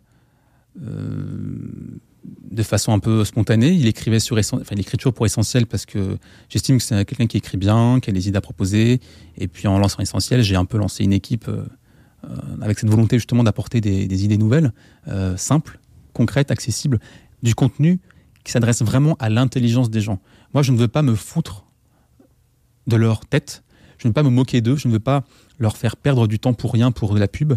[2.25, 3.71] de façon un peu spontanée.
[3.71, 6.19] Il écrivait sur enfin, l'écriture pour essentiel parce que
[6.49, 9.01] j'estime que c'est quelqu'un qui écrit bien, qui a des idées à proposer.
[9.39, 11.65] Et puis en lançant essentiel, j'ai un peu lancé une équipe euh,
[12.61, 14.73] avec cette volonté justement d'apporter des, idées nouvelles,
[15.37, 15.81] simples,
[16.13, 17.01] concrètes, accessibles,
[17.43, 18.01] du contenu
[18.45, 20.21] qui s'adresse vraiment à l'intelligence des gens.
[20.55, 21.65] Moi, je ne veux pas me foutre
[22.87, 23.63] de leur tête,
[23.99, 25.25] je ne veux pas me moquer d'eux, je ne veux pas
[25.59, 27.55] leur faire perdre du temps pour rien, pour de la pub.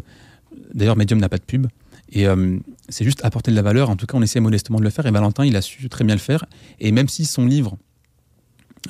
[0.74, 1.68] D'ailleurs, Medium n'a pas de pub.
[2.12, 2.58] Et euh,
[2.90, 3.90] c'est juste apporter de la valeur.
[3.90, 5.06] En tout cas, on essaie modestement de le faire.
[5.06, 6.46] Et Valentin, il a su très bien le faire.
[6.80, 7.78] Et même si son livre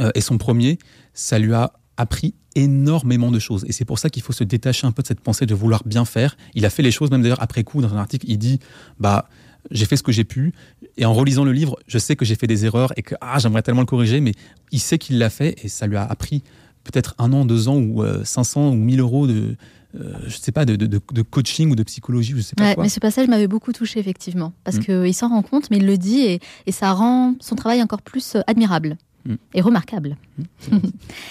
[0.02, 0.78] euh, est son premier,
[1.14, 3.66] ça lui a appris énormément de choses.
[3.68, 5.84] Et c'est pour ça qu'il faut se détacher un peu de cette pensée de vouloir
[5.86, 6.38] bien faire.
[6.54, 8.60] Il a fait les choses, même d'ailleurs après coup, dans un article, il dit
[9.00, 9.28] bah
[9.72, 10.54] j'ai fait ce que j'ai pu.
[10.98, 13.40] Et en relisant le livre, je sais que j'ai fait des erreurs et que ah,
[13.40, 14.34] j'aimerais tellement le corriger, mais
[14.72, 16.44] il sait qu'il l'a fait et ça lui a appris
[16.84, 19.58] peut-être un an, deux ans ou 500 euh, ou 1000 euros de,
[19.96, 23.00] euh, je sais pas, de, de, coaching ou de psychologie, je sais pas Mais ce
[23.00, 24.84] passage m'avait beaucoup touché, effectivement, parce mm.
[24.84, 28.02] qu'il s'en rend compte, mais il le dit, et, et, ça rend son travail encore
[28.02, 29.36] plus euh, admirable mm.
[29.54, 30.18] et remarquable.
[30.38, 30.78] Mm.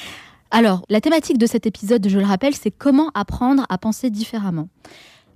[0.51, 4.69] Alors, la thématique de cet épisode, je le rappelle, c'est comment apprendre à penser différemment.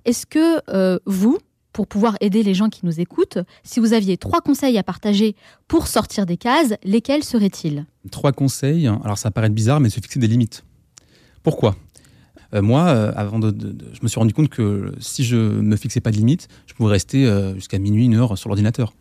[0.04, 0.62] Est-ce que
[1.06, 1.38] vous,
[1.72, 5.34] pour pouvoir aider les gens qui nous écoutent, si vous aviez trois conseils à partager
[5.66, 7.84] pour sortir des cases, lesquels seraient-ils?
[8.12, 10.64] Trois conseils, alors ça paraît bizarre, mais se fixer des limites.
[11.42, 11.76] Pourquoi?
[12.54, 13.54] Euh, moi, euh, avant de,
[13.92, 16.92] je me suis rendu compte que si je me fixais pas de limites, je pouvais
[16.92, 18.94] rester euh, jusqu'à minuit, une heure sur l'ordinateur.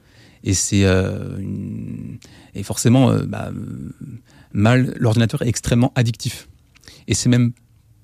[0.44, 0.86] Et c'est
[2.54, 3.52] et forcément bah,
[4.54, 4.94] mal.
[4.98, 6.48] L'ordinateur est extrêmement addictif.
[7.08, 7.54] Et c'est même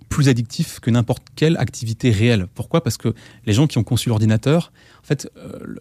[0.09, 2.47] plus addictif que n'importe quelle activité réelle.
[2.53, 2.83] Pourquoi?
[2.83, 3.13] Parce que
[3.45, 4.73] les gens qui ont conçu l'ordinateur,
[5.03, 5.31] en fait,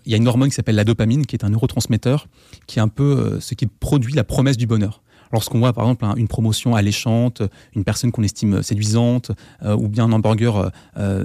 [0.05, 2.29] il y a une hormone qui s'appelle la dopamine, qui est un neurotransmetteur,
[2.67, 5.02] qui est un peu ce qui produit la promesse du bonheur.
[5.33, 7.43] Lorsqu'on voit par exemple une promotion alléchante,
[7.75, 10.71] une personne qu'on estime séduisante, euh, ou bien un hamburger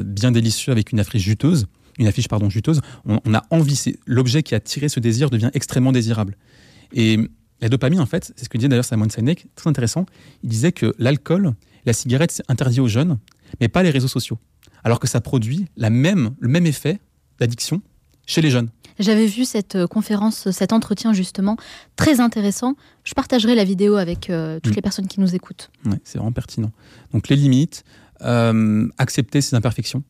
[0.05, 1.67] bien délicieux avec une affiche juteuse,
[1.99, 3.95] une affiche pardon juteuse, on, on a envie.
[4.05, 6.35] L'objet qui a tiré ce désir devient extrêmement désirable.
[6.93, 7.19] Et
[7.61, 10.05] la dopamine, en fait, c'est ce que disait d'ailleurs Simon Sinek, très intéressant.
[10.43, 11.53] Il disait que l'alcool
[11.87, 13.17] la cigarette, c'est interdit aux jeunes,
[13.61, 14.37] mais pas les réseaux sociaux.
[14.83, 16.99] Alors que ça produit la même, le même effet
[17.39, 17.81] d'addiction
[18.27, 18.69] chez les jeunes.
[18.99, 21.57] J'avais vu cette euh, conférence, cet entretien justement,
[21.95, 22.75] très intéressant.
[23.03, 24.75] Je partagerai la vidéo avec euh, toutes mm.
[24.75, 25.71] les personnes qui nous écoutent.
[26.03, 26.71] c'est vraiment pertinent.
[27.13, 27.83] Donc les limites,
[28.21, 30.03] euh, accepter ses imperfections.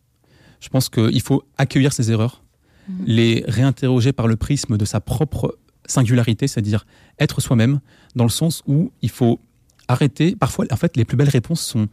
[0.59, 2.43] Je pense qu'il faut accueillir ses erreurs,
[2.87, 3.03] mm.
[3.05, 6.85] les réinterroger par le prisme de sa propre singularité, c'est-à-dire
[7.19, 7.79] être soi-même,
[8.15, 9.39] dans le sens où il faut
[9.87, 10.35] arrêter.
[10.35, 11.87] Parfois, en fait, les plus belles réponses sont,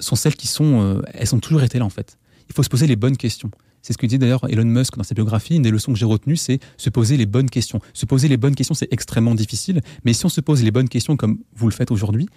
[0.00, 0.82] sont celles qui sont.
[0.82, 2.18] Euh, elles sont toujours été là, en fait.
[2.48, 3.50] Il faut se poser les bonnes questions.
[3.82, 5.56] C'est ce que dit d'ailleurs Elon Musk dans sa biographie.
[5.56, 7.80] Une des leçons que j'ai retenues, c'est se poser les bonnes questions.
[7.94, 9.80] Se poser les bonnes questions, c'est extrêmement difficile.
[10.04, 12.28] Mais si on se pose les bonnes questions comme vous le faites aujourd'hui,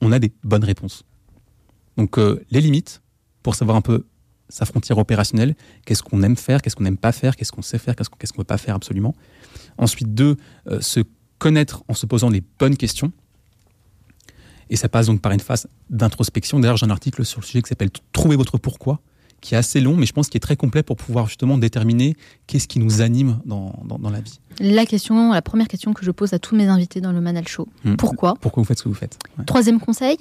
[0.00, 1.04] on a des bonnes réponses.
[1.96, 3.02] Donc, euh, les limites,
[3.42, 4.04] pour savoir un peu
[4.48, 5.54] sa frontière opérationnelle,
[5.86, 8.16] qu'est-ce qu'on aime faire, qu'est-ce qu'on n'aime pas faire, qu'est-ce qu'on sait faire, qu'est-ce qu'on
[8.20, 9.14] ne peut pas faire absolument.
[9.78, 10.36] Ensuite, deux,
[10.68, 11.00] euh, se
[11.38, 13.12] connaître en se posant les bonnes questions.
[14.70, 16.60] Et ça passe donc par une phase d'introspection.
[16.60, 19.00] D'ailleurs, j'ai un article sur le sujet qui s'appelle Trouver votre pourquoi,
[19.42, 22.16] qui est assez long, mais je pense qu'il est très complet pour pouvoir justement déterminer
[22.46, 24.38] qu'est-ce qui nous anime dans, dans, la vie.
[24.60, 27.46] La question, la première question que je pose à tous mes invités dans le Manal
[27.46, 27.68] Show.
[27.84, 27.96] Hmm.
[27.96, 30.16] Pourquoi Pourquoi vous faites ce que vous faites Troisième conseil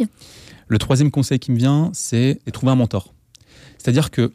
[0.68, 3.14] Le troisième conseil qui me vient, c'est de trouver un mentor.
[3.78, 4.34] C'est-à-dire que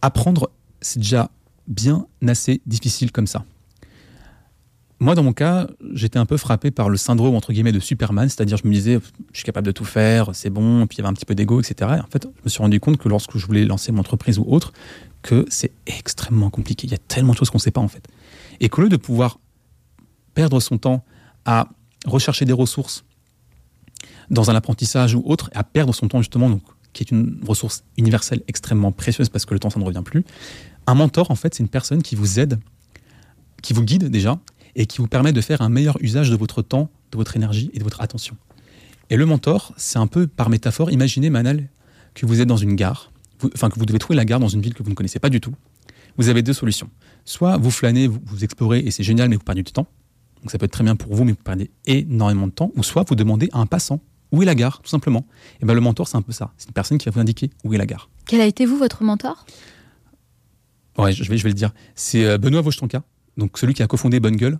[0.00, 0.50] apprendre,
[0.80, 1.30] c'est déjà
[1.68, 3.44] bien assez difficile comme ça.
[5.00, 8.28] Moi, dans mon cas, j'étais un peu frappé par le syndrome entre guillemets de Superman,
[8.28, 8.98] c'est-à-dire je me disais,
[9.32, 11.34] je suis capable de tout faire, c'est bon, puis il y avait un petit peu
[11.34, 11.90] d'ego, etc.
[12.02, 14.44] en fait, je me suis rendu compte que lorsque je voulais lancer mon entreprise ou
[14.46, 14.72] autre,
[15.22, 16.86] que c'est extrêmement compliqué.
[16.86, 18.06] Il y a tellement de choses qu'on ne sait pas en fait.
[18.60, 19.40] Et qu'au lieu de pouvoir
[20.34, 21.04] perdre son temps
[21.44, 21.68] à
[22.06, 23.04] rechercher des ressources
[24.30, 27.84] dans un apprentissage ou autre, à perdre son temps justement, donc, qui est une ressource
[27.96, 30.24] universelle extrêmement précieuse parce que le temps, ça ne revient plus.
[30.86, 32.60] Un mentor, en fait, c'est une personne qui vous aide,
[33.62, 34.38] qui vous guide déjà,
[34.76, 37.70] et qui vous permet de faire un meilleur usage de votre temps, de votre énergie
[37.72, 38.36] et de votre attention.
[39.10, 41.68] Et le mentor, c'est un peu par métaphore, imaginez Manal
[42.14, 43.12] que vous êtes dans une gare,
[43.54, 45.30] enfin que vous devez trouver la gare dans une ville que vous ne connaissez pas
[45.30, 45.54] du tout.
[46.16, 46.88] Vous avez deux solutions.
[47.24, 49.86] Soit vous flânez, vous, explorez et c'est génial mais vous perdez du temps.
[50.42, 52.70] Donc ça peut être très bien pour vous mais vous perdez énormément de temps.
[52.76, 54.00] Ou soit vous demandez à un passant
[54.32, 55.26] où est la gare, tout simplement.
[55.60, 56.52] Et bien le mentor, c'est un peu ça.
[56.56, 58.08] C'est une personne qui va vous indiquer où est la gare.
[58.26, 59.44] Quel a été vous, votre mentor?
[60.98, 61.72] Ouais, je vais, je vais le dire.
[61.94, 63.02] C'est euh, Benoît Vochtonka,
[63.36, 64.58] donc celui qui a cofondé Bonne Gueule.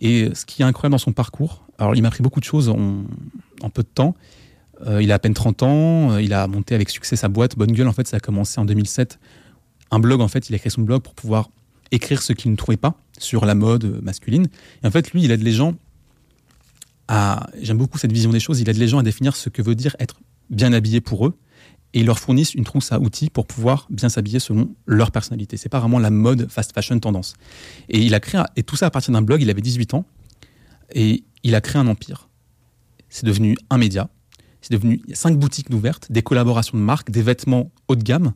[0.00, 2.68] Et ce qui est incroyable dans son parcours, alors il m'a appris beaucoup de choses
[2.68, 3.04] en,
[3.70, 4.14] peu de temps.
[4.86, 7.56] Euh, il a à peine 30 ans, euh, il a monté avec succès sa boîte.
[7.56, 9.18] Bonne Gueule, en fait, ça a commencé en 2007.
[9.90, 11.48] Un blog, en fait, il a créé son blog pour pouvoir
[11.92, 14.48] écrire ce qu'il ne trouvait pas sur la mode masculine.
[14.82, 15.74] Et en fait, lui, il aide les gens
[17.08, 17.46] à.
[17.62, 18.60] J'aime beaucoup cette vision des choses.
[18.60, 20.16] Il aide les gens à définir ce que veut dire être
[20.50, 21.34] bien habillé pour eux
[21.96, 25.56] et ils leur fournissent une trousse à outils pour pouvoir bien s'habiller selon leur personnalité.
[25.56, 27.32] C'est pas vraiment la mode fast fashion tendance.
[27.88, 29.40] Et il a créé et tout ça à partir d'un blog.
[29.40, 30.04] Il avait 18 ans
[30.94, 32.28] et il a créé un empire.
[33.08, 34.10] C'est devenu un média.
[34.60, 38.34] C'est devenu cinq boutiques ouvertes, des collaborations de marques, des vêtements haut de gamme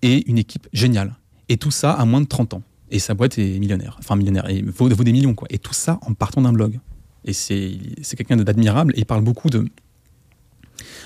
[0.00, 1.14] et une équipe géniale.
[1.50, 2.62] Et tout ça à moins de 30 ans.
[2.90, 3.96] Et sa boîte est millionnaire.
[3.98, 4.48] Enfin, millionnaire.
[4.48, 5.46] Et vaut, vaut des millions, quoi.
[5.50, 6.80] Et tout ça en partant d'un blog.
[7.26, 8.94] Et c'est quelqu'un d'admirable.
[8.96, 9.68] Et il parle beaucoup de.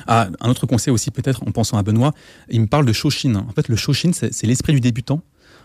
[0.06, 2.12] Ah, un autre conseil aussi, peut-être, en pensant à Benoît,
[2.50, 3.34] il me parle de Shoshin.
[3.34, 5.22] En fait, le Shoshin, c'est l'esprit du débutant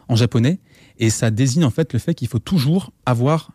[0.07, 0.59] en japonais.
[0.97, 3.51] Et ça désigne en fait le fait qu'il faut toujours avoir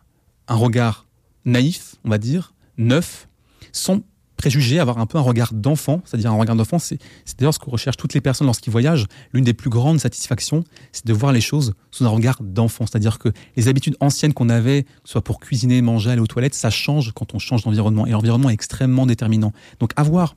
[0.47, 1.07] un regard
[1.45, 3.27] naïf, on va dire, neuf,
[3.71, 4.01] sans
[4.37, 6.99] préjugés, avoir un peu un regard d'enfant, c'est-à-dire un regard d'enfant, c'est
[7.37, 9.07] d'ailleurs ce que recherchent toutes les personnes lorsqu'ils voyagent.
[9.33, 13.17] L'une des plus grandes satisfactions, c'est de voir les choses sous un regard d'enfant, c'est-à-dire
[13.17, 17.11] que les habitudes anciennes qu'on avait, soit pour cuisiner, manger, aller aux toilettes, ça change
[17.13, 19.53] quand on change d'environnement, et l'environnement est extrêmement déterminant.
[19.79, 20.35] Donc avoir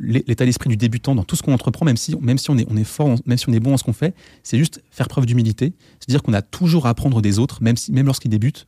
[0.00, 2.66] l'état d'esprit du débutant dans tout ce qu'on entreprend, même si, même si on est,
[2.70, 5.08] on est fort, même si on est bon en ce qu'on fait, c'est juste faire
[5.08, 8.30] preuve d'humilité, se dire qu'on a toujours à apprendre des autres, même, si, même lorsqu'ils
[8.30, 8.66] débutent,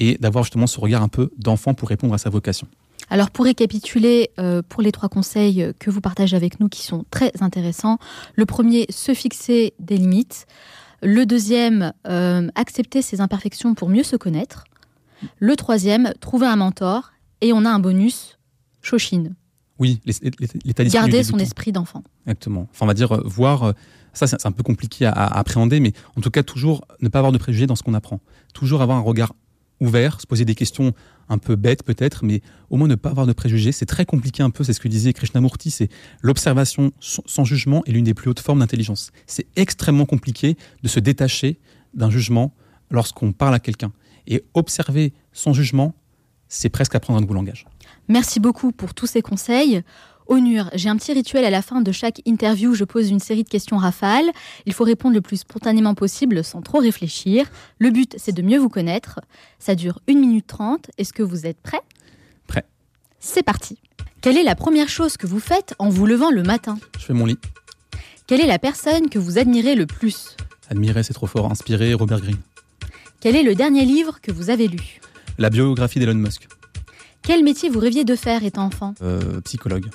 [0.00, 2.66] et d'avoir justement ce regard un peu d'enfant pour répondre à sa vocation.
[3.08, 7.04] Alors pour récapituler, euh, pour les trois conseils que vous partagez avec nous qui sont
[7.10, 7.98] très intéressants,
[8.34, 10.46] le premier, se fixer des limites.
[11.02, 14.64] Le deuxième, euh, accepter ses imperfections pour mieux se connaître.
[15.38, 17.12] Le troisième, trouver un mentor.
[17.42, 18.38] Et on a un bonus,
[18.80, 19.34] Shoshin.
[19.78, 20.88] Oui, l'état d'esprit.
[20.88, 22.02] Garder son esprit d'enfant.
[22.26, 22.68] Exactement.
[22.70, 23.74] Enfin, on va dire, euh, voir,
[24.12, 27.18] ça c'est un peu compliqué à, à, appréhender, mais en tout cas, toujours ne pas
[27.18, 28.20] avoir de préjugés dans ce qu'on apprend.
[28.54, 29.32] Toujours avoir un regard
[29.80, 30.92] ouvert, se poser des questions
[31.28, 33.72] un peu bêtes peut-être, mais au moins ne pas avoir de préjugés.
[33.72, 35.88] C'est très compliqué un peu, c'est ce que disait Krishnamurti, c'est
[36.22, 39.12] l'observation sans jugement est l'une des plus hautes formes d'intelligence.
[39.26, 41.58] C'est extrêmement compliqué de se détacher
[41.94, 42.54] d'un jugement
[42.90, 43.92] lorsqu'on parle à quelqu'un.
[44.26, 45.94] Et observer sans jugement,
[46.48, 47.66] c'est presque apprendre un nouveau langage.
[48.08, 49.82] Merci beaucoup pour tous ces conseils.
[50.28, 52.74] Onur, j'ai un petit rituel à la fin de chaque interview.
[52.74, 54.30] Je pose une série de questions rafales.
[54.64, 57.46] Il faut répondre le plus spontanément possible sans trop réfléchir.
[57.78, 59.20] Le but, c'est de mieux vous connaître.
[59.58, 60.90] Ça dure 1 minute 30.
[60.98, 61.80] Est-ce que vous êtes prêt
[62.48, 62.64] Prêt.
[63.20, 63.78] C'est parti.
[64.20, 66.78] Quelle est la première chose que vous faites en vous levant le matin?
[66.98, 67.38] Je fais mon lit.
[68.26, 70.36] Quelle est la personne que vous admirez le plus?
[70.68, 71.48] Admirer, c'est trop fort.
[71.48, 72.40] Inspiré, Robert Greene.
[73.20, 75.00] Quel est le dernier livre que vous avez lu?
[75.38, 76.48] La biographie d'Elon Musk.
[77.26, 79.86] Quel métier vous rêviez de faire étant enfant euh, Psychologue.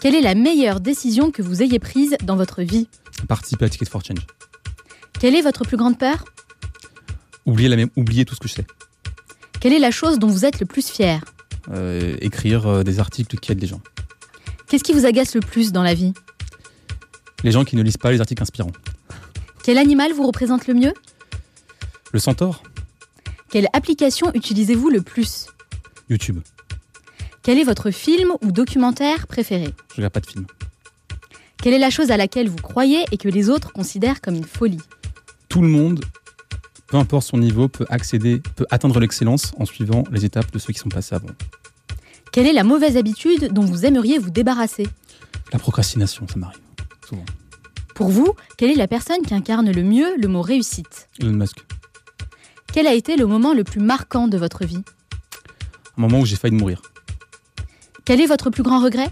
[0.00, 2.88] Quelle est la meilleure décision que vous ayez prise dans votre vie
[3.28, 4.26] Participer à Ticket for Change.
[5.20, 6.24] Quelle est votre plus grande peur
[7.46, 8.66] oublier, la même, oublier tout ce que je sais.
[9.60, 11.24] Quelle est la chose dont vous êtes le plus fier
[11.70, 13.80] euh, Écrire euh, des articles qui aident les gens.
[14.66, 16.14] Qu'est-ce qui vous agace le plus dans la vie
[17.44, 18.72] Les gens qui ne lisent pas les articles inspirants.
[19.62, 20.94] Quel animal vous représente le mieux
[22.12, 22.64] Le centaure.
[23.50, 25.46] Quelle application utilisez-vous le plus
[26.08, 26.40] YouTube.
[27.42, 29.74] Quel est votre film ou documentaire préféré?
[29.90, 30.46] Je regarde pas de film.
[31.62, 34.44] Quelle est la chose à laquelle vous croyez et que les autres considèrent comme une
[34.44, 34.80] folie?
[35.48, 36.04] Tout le monde,
[36.88, 40.72] peu importe son niveau, peut accéder, peut atteindre l'excellence en suivant les étapes de ceux
[40.72, 41.30] qui sont passés avant.
[42.32, 44.86] Quelle est la mauvaise habitude dont vous aimeriez vous débarrasser?
[45.52, 46.58] La procrastination, ça m'arrive
[47.08, 47.24] souvent.
[47.94, 51.08] Pour vous, quelle est la personne qui incarne le mieux le mot réussite?
[51.20, 51.64] Elon Musk.
[52.72, 54.82] Quel a été le moment le plus marquant de votre vie?
[55.96, 56.82] Un moment où j'ai failli mourir.
[58.04, 59.10] Quel est votre plus grand regret?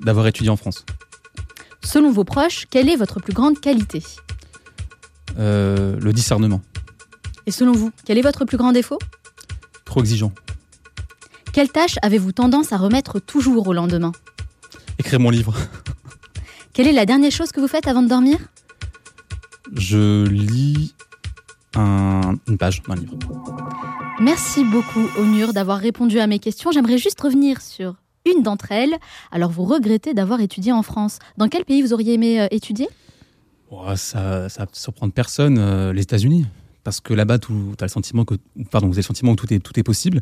[0.00, 0.84] D'avoir étudié en France.
[1.82, 4.02] Selon vos proches, quelle est votre plus grande qualité?
[5.38, 6.60] Euh, Le discernement.
[7.46, 8.98] Et selon vous, quel est votre plus grand défaut?
[9.84, 10.32] Trop exigeant.
[11.52, 14.12] Quelle tâche avez-vous tendance à remettre toujours au lendemain?
[14.98, 15.54] Écrire mon livre.
[16.72, 18.38] Quelle est la dernière chose que vous faites avant de dormir?
[19.74, 20.94] Je lis
[21.76, 23.14] une page d'un livre.
[24.20, 26.70] Merci beaucoup, Onur, d'avoir répondu à mes questions.
[26.70, 27.94] J'aimerais juste revenir sur
[28.30, 28.94] une d'entre elles.
[29.32, 31.20] Alors, vous regrettez d'avoir étudié en France.
[31.38, 32.86] Dans quel pays vous auriez aimé euh, étudier?
[33.96, 36.44] Ça ça surprendre personne, euh, les États-Unis.
[36.84, 38.34] Parce que là-bas, tu as le sentiment que,
[38.70, 40.20] pardon, vous avez le sentiment que tout est, tout est possible.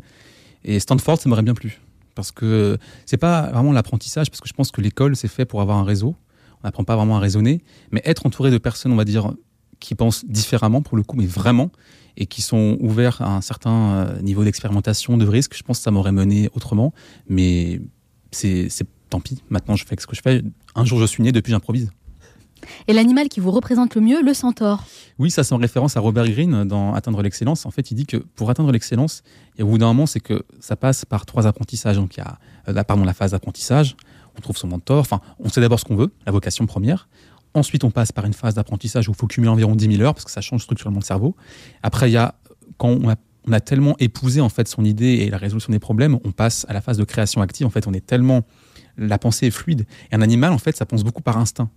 [0.63, 1.81] Et Stanford, ça m'aurait bien plu.
[2.15, 5.59] Parce que c'est pas vraiment l'apprentissage, parce que je pense que l'école, c'est fait pour
[5.59, 6.15] avoir un réseau.
[6.63, 7.61] On n'apprend pas vraiment à raisonner.
[7.91, 9.33] Mais être entouré de personnes, on va dire,
[9.81, 11.69] qui pensent différemment pour le coup, mais vraiment,
[12.19, 15.57] et qui sont ouverts à un certain euh, niveau d'expérimentation, de risque.
[15.57, 16.93] Je pense que ça m'aurait mené autrement,
[17.27, 17.81] mais
[18.31, 18.69] c'est
[19.09, 19.41] tant pis.
[19.49, 20.43] Maintenant, je fais ce que je fais.
[20.75, 21.89] Un jour, je suis né, depuis, j'improvise.
[22.87, 24.83] Et l'animal qui vous représente le mieux, le centaure?
[25.17, 27.65] Oui, ça c'est en référence à Robert Greene dans Atteindre l'excellence.
[27.65, 29.23] En fait, il dit que pour atteindre l'excellence,
[29.59, 31.95] au bout d'un moment, c'est que ça passe par trois apprentissages.
[31.95, 33.95] Donc, il y a euh, pardon, la phase d'apprentissage,
[34.37, 37.07] on trouve son mentor, enfin, on sait d'abord ce qu'on veut, la vocation première.
[37.53, 40.13] Ensuite, on passe par une phase d'apprentissage où il faut cumuler environ 10 000 heures
[40.13, 41.35] parce que ça change structurellement le cerveau.
[41.81, 42.35] Après, il y a
[42.77, 46.31] quand on a, tellement épousé en fait son idée et la résolution des problèmes, on
[46.31, 47.65] passe à la phase de création active.
[47.65, 48.43] En fait, on est tellement
[48.97, 49.85] la pensée est fluide.
[50.11, 51.69] Et un animal, en fait, ça pense beaucoup par instinct.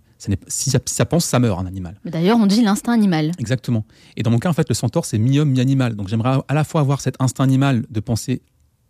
[0.47, 1.99] si, ça, pense, ça meurt, un animal.
[2.05, 3.31] D'ailleurs, on dit l'instinct animal.
[3.39, 3.85] Exactement.
[4.17, 5.95] Et dans mon cas, en fait, le centaure, c'est mi-homme, mi-animal.
[5.95, 8.41] Donc j'aimerais à la fois avoir cet instinct animal de penser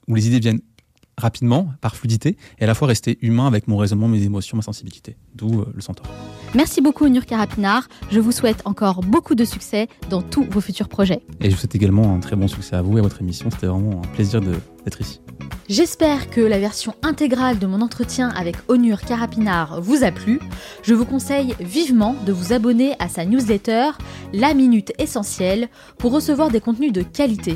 [0.07, 0.61] où les idées viennent
[1.17, 4.63] rapidement, par fluidité, et à la fois rester humain avec mon raisonnement, mes émotions, ma
[4.63, 5.15] sensibilité.
[5.35, 6.05] D'où euh, le centaure.
[6.55, 7.87] Merci beaucoup Nurka Rapinard.
[8.11, 11.21] Je vous souhaite encore beaucoup de succès dans tous vos futurs projets.
[11.41, 13.49] Et je vous souhaite également un très bon succès à vous et à votre émission.
[13.51, 15.19] C'était vraiment un plaisir d'être ici.
[15.69, 20.41] J'espère que la version intégrale de mon entretien avec Onur Karapinard vous a plu.
[20.81, 23.91] Je vous conseille vivement de vous abonner à sa newsletter
[24.33, 27.55] La Minute Essentielle pour recevoir des contenus de qualité.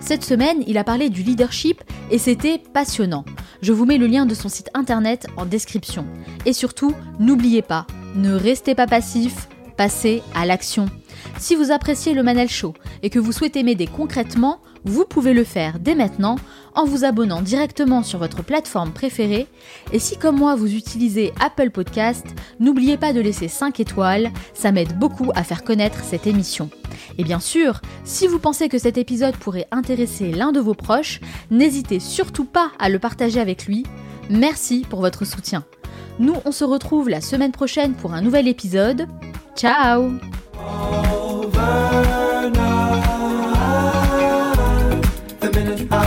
[0.00, 3.26] Cette semaine, il a parlé du leadership et c'était passionnant.
[3.60, 6.06] Je vous mets le lien de son site internet en description.
[6.46, 9.46] Et surtout, n'oubliez pas, ne restez pas passif,
[9.76, 10.86] passez à l'action.
[11.38, 12.72] Si vous appréciez le Manel Show
[13.02, 16.36] et que vous souhaitez m'aider concrètement, vous pouvez le faire dès maintenant
[16.74, 19.46] en vous abonnant directement sur votre plateforme préférée.
[19.92, 22.26] Et si comme moi vous utilisez Apple Podcast,
[22.60, 26.70] n'oubliez pas de laisser 5 étoiles, ça m'aide beaucoup à faire connaître cette émission.
[27.18, 31.20] Et bien sûr, si vous pensez que cet épisode pourrait intéresser l'un de vos proches,
[31.50, 33.84] n'hésitez surtout pas à le partager avec lui.
[34.30, 35.64] Merci pour votre soutien.
[36.18, 39.06] Nous, on se retrouve la semaine prochaine pour un nouvel épisode.
[39.56, 40.12] Ciao